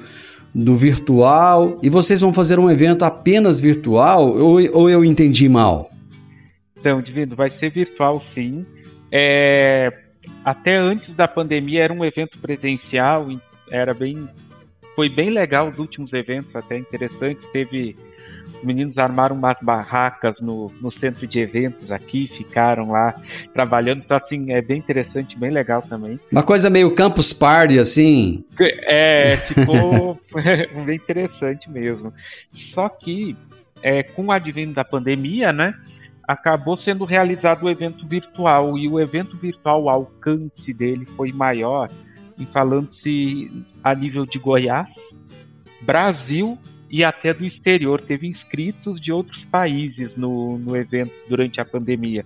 do 0.59 0.75
virtual, 0.75 1.79
e 1.83 1.90
vocês 1.90 2.23
vão 2.23 2.33
fazer 2.33 2.59
um 2.59 2.71
evento 2.71 3.05
apenas 3.05 3.61
virtual, 3.61 4.27
ou, 4.38 4.57
ou 4.73 4.88
eu 4.88 5.05
entendi 5.05 5.51
mal? 5.51 5.90
Então, 6.79 7.03
Divino, 7.03 7.37
vai 7.37 7.51
ser 7.51 7.71
virtual 7.71 8.23
sim. 8.33 8.64
É, 9.12 9.92
até 10.42 10.77
antes 10.77 11.14
da 11.14 11.29
pandemia 11.29 11.85
era 11.85 11.92
um 11.92 12.03
evento 12.03 12.38
presencial, 12.38 13.29
era 13.71 13.92
bem 13.92 14.27
foi 14.95 15.11
bem 15.11 15.29
legal 15.29 15.69
os 15.69 15.79
últimos 15.79 16.11
eventos, 16.14 16.57
até 16.57 16.79
interessantes. 16.79 17.47
Teve. 17.53 17.95
Os 18.66 18.74
meninos 18.74 18.98
armaram 18.98 19.37
umas 19.37 19.57
barracas 19.62 20.40
no, 20.40 20.72
no 20.81 20.90
centro 20.90 21.24
de 21.24 21.38
eventos 21.38 21.92
aqui, 21.92 22.26
ficaram 22.26 22.90
lá 22.90 23.14
trabalhando. 23.55 24.02
Então, 24.05 24.16
assim, 24.16 24.50
é 24.50 24.61
bem 24.61 24.79
interessante, 24.79 25.38
bem 25.38 25.50
legal 25.50 25.83
também. 25.83 26.18
Uma 26.33 26.42
coisa 26.42 26.68
meio 26.68 26.92
campus 26.92 27.33
party, 27.33 27.79
assim. 27.79 28.44
É, 28.59 29.37
ficou 29.46 30.18
bem 30.85 30.96
interessante 30.96 31.70
mesmo. 31.70 32.12
Só 32.74 32.88
que, 32.88 33.37
é, 33.81 34.02
com 34.02 34.26
o 34.26 34.33
advento 34.33 34.74
da 34.74 34.85
pandemia, 34.85 35.52
né? 35.52 35.72
acabou 36.26 36.76
sendo 36.76 37.05
realizado 37.05 37.62
o 37.62 37.70
evento 37.70 38.05
virtual 38.05 38.76
e 38.76 38.88
o 38.88 38.98
evento 38.98 39.37
virtual, 39.37 39.85
o 39.85 39.88
alcance 39.88 40.72
dele 40.72 41.07
foi 41.16 41.31
maior 41.31 41.88
e 42.37 42.44
falando-se 42.46 43.64
a 43.85 43.94
nível 43.94 44.26
de 44.26 44.40
Goiás, 44.40 44.92
Brasil 45.83 46.59
e 46.90 47.05
até 47.05 47.33
do 47.33 47.44
exterior. 47.44 48.01
Teve 48.01 48.27
inscritos 48.27 49.01
de 49.01 49.12
outros 49.12 49.44
países 49.44 50.16
no, 50.16 50.59
no 50.59 50.77
evento 50.77 51.12
durante 51.29 51.61
a 51.61 51.64
pandemia. 51.64 52.25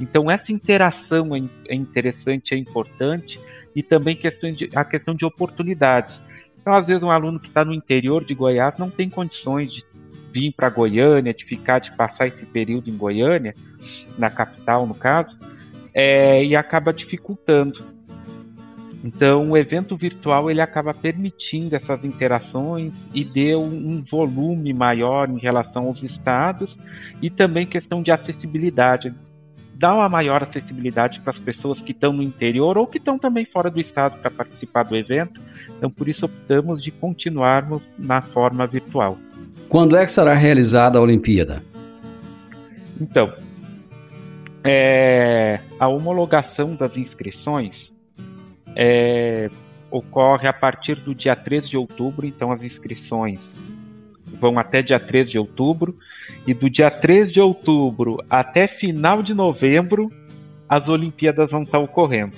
Então, 0.00 0.30
essa 0.30 0.52
interação 0.52 1.34
é, 1.34 1.42
é 1.68 1.74
interessante, 1.74 2.54
é 2.54 2.56
importante 2.56 3.38
e 3.74 3.82
também 3.82 4.16
questão 4.16 4.52
de, 4.52 4.70
a 4.74 4.84
questão 4.84 5.14
de 5.14 5.24
oportunidades. 5.24 6.14
Então, 6.60 6.74
às 6.74 6.86
vezes, 6.86 7.02
um 7.02 7.10
aluno 7.10 7.38
que 7.40 7.48
está 7.48 7.64
no 7.64 7.72
interior 7.72 8.24
de 8.24 8.34
Goiás 8.34 8.76
não 8.78 8.90
tem 8.90 9.08
condições 9.08 9.72
de 9.72 9.84
vir 10.32 10.52
para 10.52 10.68
Goiânia, 10.68 11.32
de 11.32 11.44
ficar, 11.44 11.78
de 11.78 11.90
passar 11.96 12.26
esse 12.26 12.44
período 12.46 12.90
em 12.90 12.96
Goiânia, 12.96 13.54
na 14.18 14.30
capital, 14.30 14.86
no 14.86 14.94
caso, 14.94 15.38
é, 15.94 16.44
e 16.44 16.54
acaba 16.54 16.92
dificultando. 16.92 17.97
Então, 19.02 19.50
o 19.50 19.56
evento 19.56 19.96
virtual 19.96 20.50
ele 20.50 20.60
acaba 20.60 20.92
permitindo 20.92 21.76
essas 21.76 22.04
interações 22.04 22.92
e 23.14 23.24
deu 23.24 23.60
um 23.60 24.02
volume 24.02 24.72
maior 24.72 25.28
em 25.28 25.38
relação 25.38 25.86
aos 25.86 26.02
estados 26.02 26.76
e 27.22 27.30
também 27.30 27.66
questão 27.66 28.02
de 28.02 28.10
acessibilidade. 28.10 29.14
Dá 29.74 29.94
uma 29.94 30.08
maior 30.08 30.42
acessibilidade 30.42 31.20
para 31.20 31.30
as 31.30 31.38
pessoas 31.38 31.80
que 31.80 31.92
estão 31.92 32.12
no 32.12 32.22
interior 32.22 32.76
ou 32.76 32.88
que 32.88 32.98
estão 32.98 33.16
também 33.16 33.44
fora 33.44 33.70
do 33.70 33.80
estado 33.80 34.18
para 34.18 34.30
participar 34.30 34.82
do 34.82 34.96
evento. 34.96 35.40
Então, 35.76 35.88
por 35.88 36.08
isso 36.08 36.26
optamos 36.26 36.82
de 36.82 36.90
continuarmos 36.90 37.86
na 37.96 38.20
forma 38.20 38.66
virtual. 38.66 39.16
Quando 39.68 39.96
é 39.96 40.04
que 40.04 40.10
será 40.10 40.34
realizada 40.34 40.98
a 40.98 41.02
Olimpíada? 41.02 41.62
Então, 43.00 43.32
é, 44.64 45.60
a 45.78 45.86
homologação 45.86 46.74
das 46.74 46.96
inscrições 46.96 47.96
é, 48.80 49.50
ocorre 49.90 50.46
a 50.46 50.52
partir 50.52 50.94
do 50.94 51.12
dia 51.12 51.34
13 51.34 51.70
de 51.70 51.76
outubro, 51.76 52.24
então 52.24 52.52
as 52.52 52.62
inscrições 52.62 53.44
vão 54.40 54.56
até 54.56 54.80
dia 54.82 55.00
13 55.00 55.32
de 55.32 55.38
outubro, 55.38 55.98
e 56.46 56.54
do 56.54 56.70
dia 56.70 56.88
13 56.88 57.32
de 57.32 57.40
outubro 57.40 58.18
até 58.30 58.68
final 58.68 59.20
de 59.20 59.34
novembro, 59.34 60.12
as 60.68 60.86
Olimpíadas 60.86 61.50
vão 61.50 61.64
estar 61.64 61.80
ocorrendo. 61.80 62.36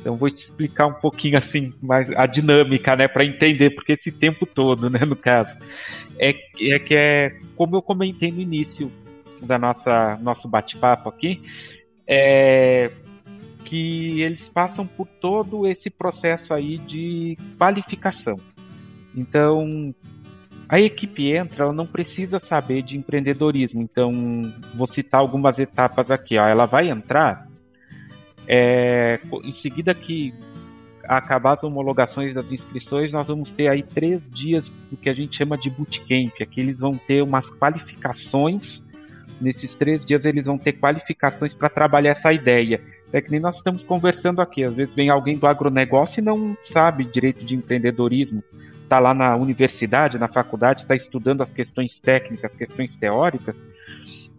Então 0.00 0.16
vou 0.16 0.30
te 0.30 0.42
explicar 0.42 0.86
um 0.86 0.94
pouquinho 0.94 1.36
assim 1.36 1.74
mais 1.82 2.10
a 2.12 2.24
dinâmica, 2.26 2.96
né, 2.96 3.06
para 3.06 3.24
entender 3.24 3.70
porque 3.70 3.92
esse 3.92 4.10
tempo 4.10 4.46
todo, 4.46 4.88
né, 4.88 5.00
no 5.00 5.16
caso, 5.16 5.54
é, 6.18 6.30
é 6.30 6.78
que 6.78 6.94
é 6.94 7.36
como 7.54 7.76
eu 7.76 7.82
comentei 7.82 8.32
no 8.32 8.40
início 8.40 8.90
da 9.42 9.58
nossa 9.58 10.16
nosso 10.22 10.48
bate-papo 10.48 11.08
aqui, 11.10 11.42
é, 12.06 12.90
que 13.66 14.22
eles 14.22 14.48
passam 14.48 14.86
por 14.86 15.06
todo 15.20 15.66
esse 15.66 15.90
processo 15.90 16.54
aí 16.54 16.78
de 16.78 17.36
qualificação. 17.58 18.38
Então, 19.14 19.94
a 20.68 20.80
equipe 20.80 21.32
entra, 21.32 21.64
ela 21.64 21.72
não 21.72 21.86
precisa 21.86 22.38
saber 22.38 22.82
de 22.82 22.96
empreendedorismo. 22.96 23.82
Então, 23.82 24.12
vou 24.74 24.86
citar 24.88 25.20
algumas 25.20 25.58
etapas 25.58 26.10
aqui. 26.10 26.38
Ó. 26.38 26.46
Ela 26.46 26.66
vai 26.66 26.88
entrar, 26.88 27.46
é, 28.48 29.20
em 29.44 29.52
seguida 29.54 29.92
que 29.94 30.32
acabar 31.04 31.54
as 31.54 31.62
homologações 31.62 32.34
das 32.34 32.50
inscrições, 32.50 33.12
nós 33.12 33.26
vamos 33.26 33.50
ter 33.52 33.68
aí 33.68 33.82
três 33.82 34.20
dias 34.30 34.68
do 34.90 34.96
que 34.96 35.08
a 35.08 35.14
gente 35.14 35.36
chama 35.36 35.56
de 35.56 35.70
bootcamp. 35.70 36.40
Aqui 36.40 36.60
eles 36.60 36.78
vão 36.78 36.96
ter 36.96 37.22
umas 37.22 37.48
qualificações. 37.48 38.82
Nesses 39.40 39.74
três 39.74 40.04
dias 40.04 40.24
eles 40.24 40.44
vão 40.44 40.58
ter 40.58 40.72
qualificações 40.72 41.52
para 41.54 41.68
trabalhar 41.68 42.10
essa 42.10 42.32
ideia. 42.32 42.80
É 43.12 43.20
que 43.20 43.30
nem 43.30 43.40
nós 43.40 43.56
estamos 43.56 43.82
conversando 43.82 44.40
aqui. 44.40 44.64
Às 44.64 44.74
vezes 44.74 44.94
vem 44.94 45.08
alguém 45.08 45.36
do 45.36 45.46
agronegócio 45.46 46.20
e 46.20 46.22
não 46.22 46.56
sabe 46.72 47.04
direito 47.04 47.44
de 47.44 47.54
empreendedorismo. 47.54 48.42
Está 48.82 48.98
lá 48.98 49.14
na 49.14 49.36
universidade, 49.36 50.18
na 50.18 50.28
faculdade, 50.28 50.82
está 50.82 50.94
estudando 50.94 51.42
as 51.42 51.52
questões 51.52 51.98
técnicas, 52.00 52.52
as 52.52 52.56
questões 52.56 52.94
teóricas, 52.96 53.56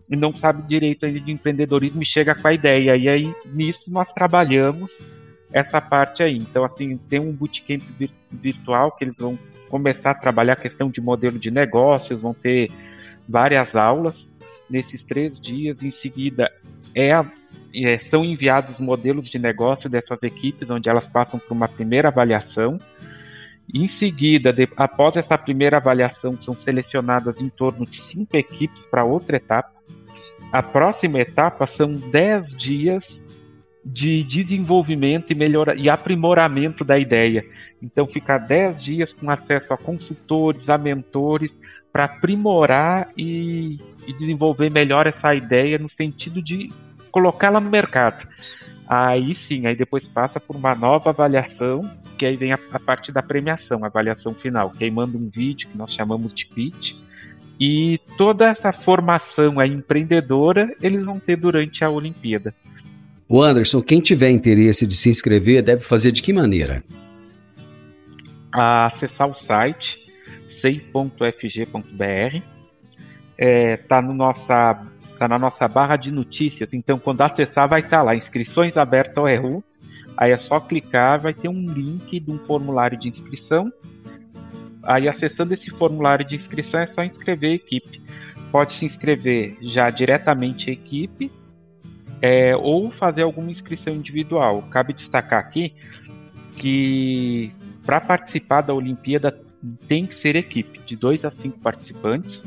e 0.09 0.15
não 0.15 0.33
sabe 0.33 0.63
direito 0.63 1.05
ainda 1.05 1.19
de 1.19 1.31
empreendedorismo 1.31 2.01
e 2.01 2.05
chega 2.05 2.33
com 2.33 2.47
a 2.47 2.53
ideia. 2.53 2.95
E 2.95 3.09
aí, 3.09 3.35
nisso, 3.45 3.83
nós 3.87 4.11
trabalhamos 4.13 4.89
essa 5.51 5.81
parte 5.81 6.23
aí. 6.23 6.37
Então, 6.37 6.63
assim, 6.63 6.97
tem 7.09 7.19
um 7.19 7.33
bootcamp 7.33 7.83
virtual 8.31 8.91
que 8.91 9.03
eles 9.03 9.15
vão 9.17 9.37
começar 9.69 10.11
a 10.11 10.15
trabalhar 10.15 10.53
a 10.53 10.57
questão 10.57 10.89
de 10.89 11.01
modelo 11.01 11.37
de 11.37 11.51
negócios, 11.51 12.21
vão 12.21 12.33
ter 12.33 12.71
várias 13.27 13.75
aulas 13.75 14.15
nesses 14.69 15.03
três 15.03 15.39
dias. 15.39 15.81
Em 15.81 15.91
seguida, 15.91 16.51
é, 16.95 17.11
é, 17.85 17.99
são 18.09 18.23
enviados 18.23 18.79
modelos 18.79 19.29
de 19.29 19.37
negócio 19.37 19.89
dessas 19.89 20.21
equipes, 20.23 20.69
onde 20.69 20.89
elas 20.89 21.07
passam 21.07 21.39
por 21.39 21.53
uma 21.53 21.67
primeira 21.67 22.07
avaliação. 22.07 22.79
Em 23.73 23.87
seguida, 23.87 24.53
de, 24.53 24.67
após 24.77 25.15
essa 25.15 25.37
primeira 25.37 25.77
avaliação, 25.77 26.41
são 26.41 26.55
selecionadas 26.55 27.41
em 27.41 27.49
torno 27.49 27.85
de 27.85 27.97
cinco 28.01 28.37
equipes 28.37 28.81
para 28.85 29.03
outra 29.03 29.37
etapa. 29.37 29.71
A 30.51 30.63
próxima 30.63 31.19
etapa 31.19 31.67
são 31.67 31.93
dez 31.93 32.49
dias 32.57 33.03
de 33.83 34.23
desenvolvimento 34.23 35.31
e, 35.31 35.35
melhora, 35.35 35.75
e 35.75 35.89
aprimoramento 35.89 36.83
da 36.83 36.99
ideia. 36.99 37.45
Então, 37.81 38.05
ficar 38.05 38.37
10 38.39 38.83
dias 38.83 39.13
com 39.13 39.29
acesso 39.29 39.71
a 39.71 39.77
consultores, 39.77 40.69
a 40.69 40.77
mentores, 40.77 41.51
para 41.91 42.03
aprimorar 42.03 43.09
e, 43.17 43.79
e, 44.05 44.13
desenvolver 44.13 44.69
melhor 44.69 45.07
essa 45.07 45.33
ideia 45.33 45.77
no 45.77 45.89
sentido 45.89 46.41
de 46.41 46.69
colocá-la 47.07 47.59
no 47.59 47.69
mercado. 47.69 48.27
Aí 48.87 49.35
sim, 49.35 49.65
aí 49.65 49.75
depois 49.75 50.07
passa 50.07 50.39
por 50.39 50.55
uma 50.55 50.73
nova 50.73 51.09
avaliação, 51.09 51.89
que 52.17 52.25
aí 52.25 52.37
vem 52.37 52.53
a, 52.53 52.59
a 52.71 52.79
parte 52.79 53.11
da 53.11 53.21
premiação, 53.21 53.83
a 53.83 53.87
avaliação 53.87 54.33
final, 54.33 54.71
que 54.71 54.83
aí 54.83 54.91
manda 54.91 55.17
um 55.17 55.29
vídeo 55.29 55.67
que 55.69 55.77
nós 55.77 55.93
chamamos 55.93 56.33
de 56.33 56.45
pitch, 56.45 56.93
e 57.59 57.99
toda 58.17 58.45
essa 58.45 58.71
formação 58.71 59.59
aí 59.59 59.71
empreendedora 59.71 60.73
eles 60.81 61.03
vão 61.03 61.19
ter 61.19 61.35
durante 61.35 61.83
a 61.83 61.89
Olimpíada. 61.89 62.53
O 63.27 63.41
Anderson, 63.41 63.81
quem 63.81 63.99
tiver 63.99 64.29
interesse 64.29 64.87
de 64.87 64.95
se 64.95 65.09
inscrever 65.09 65.61
deve 65.61 65.81
fazer 65.81 66.11
de 66.11 66.21
que 66.21 66.31
maneira? 66.31 66.83
acessar 68.53 69.29
o 69.29 69.35
site 69.45 69.99
sei.fg.br. 70.61 72.41
É, 73.37 73.77
tá, 73.77 74.01
no 74.01 74.13
nossa, 74.13 74.81
tá 75.17 75.27
na 75.27 75.39
nossa 75.39 75.67
barra 75.67 75.95
de 75.95 76.11
notícias, 76.11 76.69
então 76.73 76.99
quando 76.99 77.21
acessar 77.21 77.67
vai 77.67 77.81
estar 77.81 77.97
tá 77.97 78.03
lá, 78.03 78.15
inscrições 78.15 78.75
abertas 78.77 79.17
ao 79.17 79.27
ERU. 79.27 79.63
Aí 80.15 80.31
é 80.31 80.37
só 80.37 80.59
clicar, 80.59 81.21
vai 81.21 81.33
ter 81.33 81.47
um 81.47 81.69
link 81.69 82.19
de 82.19 82.31
um 82.31 82.39
formulário 82.39 82.97
de 82.97 83.07
inscrição. 83.07 83.71
Aí 84.83 85.07
acessando 85.07 85.53
esse 85.53 85.69
formulário 85.69 86.25
de 86.25 86.35
inscrição 86.35 86.79
é 86.79 86.87
só 86.87 87.03
inscrever 87.03 87.51
a 87.51 87.55
equipe. 87.55 88.01
Pode 88.51 88.73
se 88.73 88.85
inscrever 88.85 89.57
já 89.61 89.89
diretamente 89.89 90.69
a 90.69 90.73
equipe 90.73 91.31
é, 92.21 92.55
ou 92.55 92.89
fazer 92.91 93.23
alguma 93.23 93.51
inscrição 93.51 93.93
individual. 93.93 94.63
Cabe 94.71 94.93
destacar 94.93 95.39
aqui 95.39 95.73
que 96.57 97.51
para 97.85 98.01
participar 98.01 98.61
da 98.61 98.73
Olimpíada 98.73 99.39
tem 99.87 100.05
que 100.05 100.15
ser 100.15 100.35
equipe, 100.35 100.79
de 100.85 100.95
dois 100.95 101.23
a 101.25 101.31
cinco 101.31 101.59
participantes. 101.59 102.41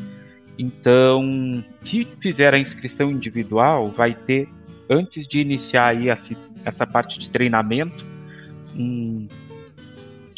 Então, 0.60 1.64
se 1.82 2.06
fizer 2.20 2.52
a 2.52 2.58
inscrição 2.58 3.10
individual, 3.10 3.88
vai 3.88 4.12
ter, 4.12 4.46
antes 4.90 5.26
de 5.26 5.38
iniciar 5.38 5.86
aí 5.86 6.10
essa 6.10 6.86
parte 6.86 7.18
de 7.18 7.30
treinamento, 7.30 8.04
um, 8.76 9.26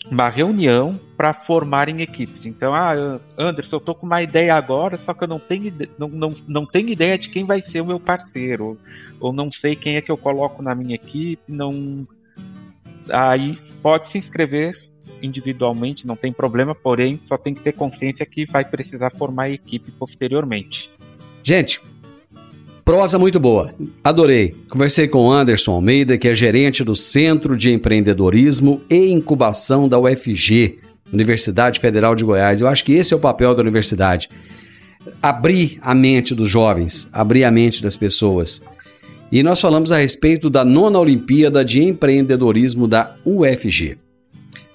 uma 0.09 0.29
reunião 0.29 1.01
para 1.17 1.35
formarem 1.35 2.03
equipes. 2.03 2.47
Então, 2.47 2.73
ah, 2.73 3.19
Anderson, 3.37 3.75
eu 3.75 3.81
tô 3.81 3.97
com 3.97 4.07
uma 4.07 4.23
ideia 4.23 4.55
agora, 4.55 4.97
só 4.97 5.13
que 5.13 5.25
eu 5.25 5.29
não 5.29 5.41
tenho, 5.41 5.75
não, 5.99 6.07
não, 6.07 6.37
não 6.47 6.67
tenho 6.67 6.91
ideia 6.91 7.19
de 7.19 7.29
quem 7.29 7.45
vai 7.45 7.61
ser 7.61 7.81
o 7.81 7.87
meu 7.87 7.99
parceiro, 7.99 8.79
ou 9.19 9.33
não 9.33 9.51
sei 9.51 9.75
quem 9.75 9.97
é 9.97 10.01
que 10.01 10.13
eu 10.13 10.17
coloco 10.17 10.63
na 10.63 10.73
minha 10.73 10.95
equipe, 10.95 11.43
não. 11.49 12.07
Aí 13.11 13.59
pode 13.83 14.09
se 14.11 14.19
inscrever 14.19 14.82
individualmente, 15.23 16.07
não 16.07 16.17
tem 16.17 16.33
problema, 16.33 16.75
porém 16.75 17.21
só 17.29 17.39
tem 17.39 17.55
que 17.55 17.63
ter 17.63 17.73
consciência 17.73 18.27
que 18.27 18.45
vai 18.47 18.65
precisar 18.65 19.11
formar 19.11 19.45
a 19.45 19.51
equipe 19.51 19.91
posteriormente. 19.93 20.91
Gente, 21.45 21.81
prosa 22.85 23.19
muito 23.19 23.41
boa. 23.41 23.75
Adorei. 24.03 24.55
Conversei 24.69 25.09
com 25.09 25.31
Anderson 25.31 25.73
Almeida, 25.73 26.19
que 26.19 26.29
é 26.29 26.35
gerente 26.35 26.85
do 26.85 26.95
Centro 26.95 27.57
de 27.57 27.73
Empreendedorismo 27.73 28.83
e 28.91 29.11
Incubação 29.11 29.89
da 29.89 29.99
UFG, 29.99 30.79
Universidade 31.13 31.81
Federal 31.81 32.15
de 32.15 32.25
Goiás. 32.25 32.61
Eu 32.61 32.69
acho 32.69 32.85
que 32.85 32.93
esse 32.93 33.13
é 33.13 33.17
o 33.17 33.21
papel 33.21 33.55
da 33.55 33.63
universidade. 33.63 34.29
Abrir 35.21 35.79
a 35.83 35.95
mente 35.95 36.35
dos 36.35 36.51
jovens, 36.51 37.09
abrir 37.13 37.45
a 37.45 37.51
mente 37.51 37.83
das 37.83 37.97
pessoas. 37.97 38.63
E 39.33 39.43
nós 39.43 39.61
falamos 39.61 39.91
a 39.91 39.97
respeito 39.97 40.51
da 40.51 40.65
nona 40.65 40.99
Olimpíada 40.99 41.65
de 41.65 41.83
Empreendedorismo 41.83 42.87
da 42.87 43.17
UFG. 43.25 43.97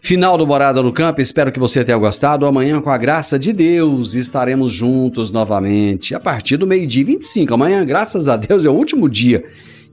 Final 0.07 0.37
do 0.37 0.47
Morada 0.47 0.81
no 0.81 0.93
Campo, 0.93 1.19
espero 1.19 1.51
que 1.51 1.59
você 1.59 1.83
tenha 1.83 1.97
gostado. 1.97 2.45
Amanhã, 2.45 2.79
com 2.79 2.89
a 2.89 2.97
graça 2.97 3.37
de 3.37 3.51
Deus, 3.51 4.15
estaremos 4.15 4.71
juntos 4.71 5.31
novamente 5.31 6.15
a 6.15 6.19
partir 6.19 6.55
do 6.55 6.65
meio-dia 6.65 7.03
25. 7.03 7.53
Amanhã, 7.53 7.85
graças 7.85 8.29
a 8.29 8.37
Deus, 8.37 8.63
é 8.63 8.69
o 8.69 8.73
último 8.73 9.09
dia 9.09 9.43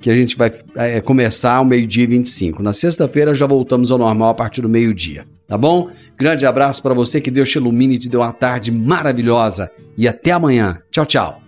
que 0.01 0.09
a 0.09 0.15
gente 0.15 0.37
vai 0.37 0.53
é, 0.77 1.01
começar 1.01 1.57
ao 1.57 1.65
meio-dia 1.65 2.07
25. 2.07 2.63
Na 2.63 2.73
sexta-feira 2.73 3.35
já 3.35 3.45
voltamos 3.45 3.91
ao 3.91 3.99
normal 3.99 4.29
a 4.29 4.35
partir 4.35 4.61
do 4.61 4.69
meio-dia, 4.69 5.27
tá 5.49 5.59
bom? 5.59 5.91
Grande 6.17 6.47
abraço 6.47 6.81
para 6.81 6.95
você, 6.95 7.21
que 7.21 7.29
Deus 7.29 7.51
te 7.51 7.59
ilumine 7.59 7.97
e 7.97 7.99
te 7.99 8.09
dê 8.09 8.17
uma 8.17 8.33
tarde 8.33 8.71
maravilhosa. 8.71 9.69
E 9.99 10.07
até 10.07 10.31
amanhã. 10.31 10.79
Tchau, 10.93 11.07
tchau. 11.07 11.43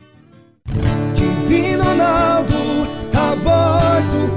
Divino 1.15 1.85
Ronaldo, 1.85 2.55
a 3.15 3.35
voz 3.37 4.09
do 4.09 4.37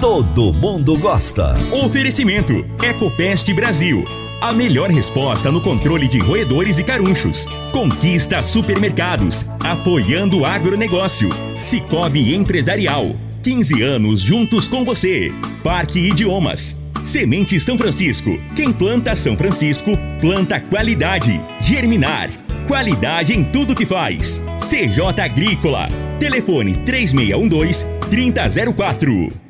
todo 0.00 0.52
mundo 0.52 0.98
gosta. 0.98 1.56
Oferecimento: 1.84 2.64
Ecopest 2.82 3.52
Brasil. 3.52 4.04
A 4.40 4.52
melhor 4.52 4.90
resposta 4.90 5.50
no 5.50 5.60
controle 5.60 6.06
de 6.06 6.18
roedores 6.18 6.78
e 6.78 6.84
carunchos. 6.84 7.46
Conquista 7.72 8.42
Supermercados, 8.42 9.46
apoiando 9.60 10.40
o 10.40 10.44
agronegócio. 10.44 11.30
Cicobi 11.56 12.34
Empresarial. 12.34 13.16
15 13.42 13.82
anos 13.82 14.20
juntos 14.20 14.66
com 14.68 14.84
você. 14.84 15.32
Parque 15.62 15.98
Idiomas. 15.98 16.78
Semente 17.02 17.58
São 17.60 17.76
Francisco. 17.76 18.38
Quem 18.54 18.72
planta 18.72 19.14
São 19.14 19.36
Francisco, 19.36 19.90
planta 20.20 20.60
qualidade. 20.60 21.40
Germinar. 21.60 22.30
Qualidade 22.66 23.34
em 23.34 23.44
tudo 23.44 23.74
que 23.74 23.86
faz. 23.86 24.42
CJ 24.60 25.20
Agrícola. 25.22 25.88
Telefone 26.18 26.74
3612 26.84 27.86
3004. 28.10 29.43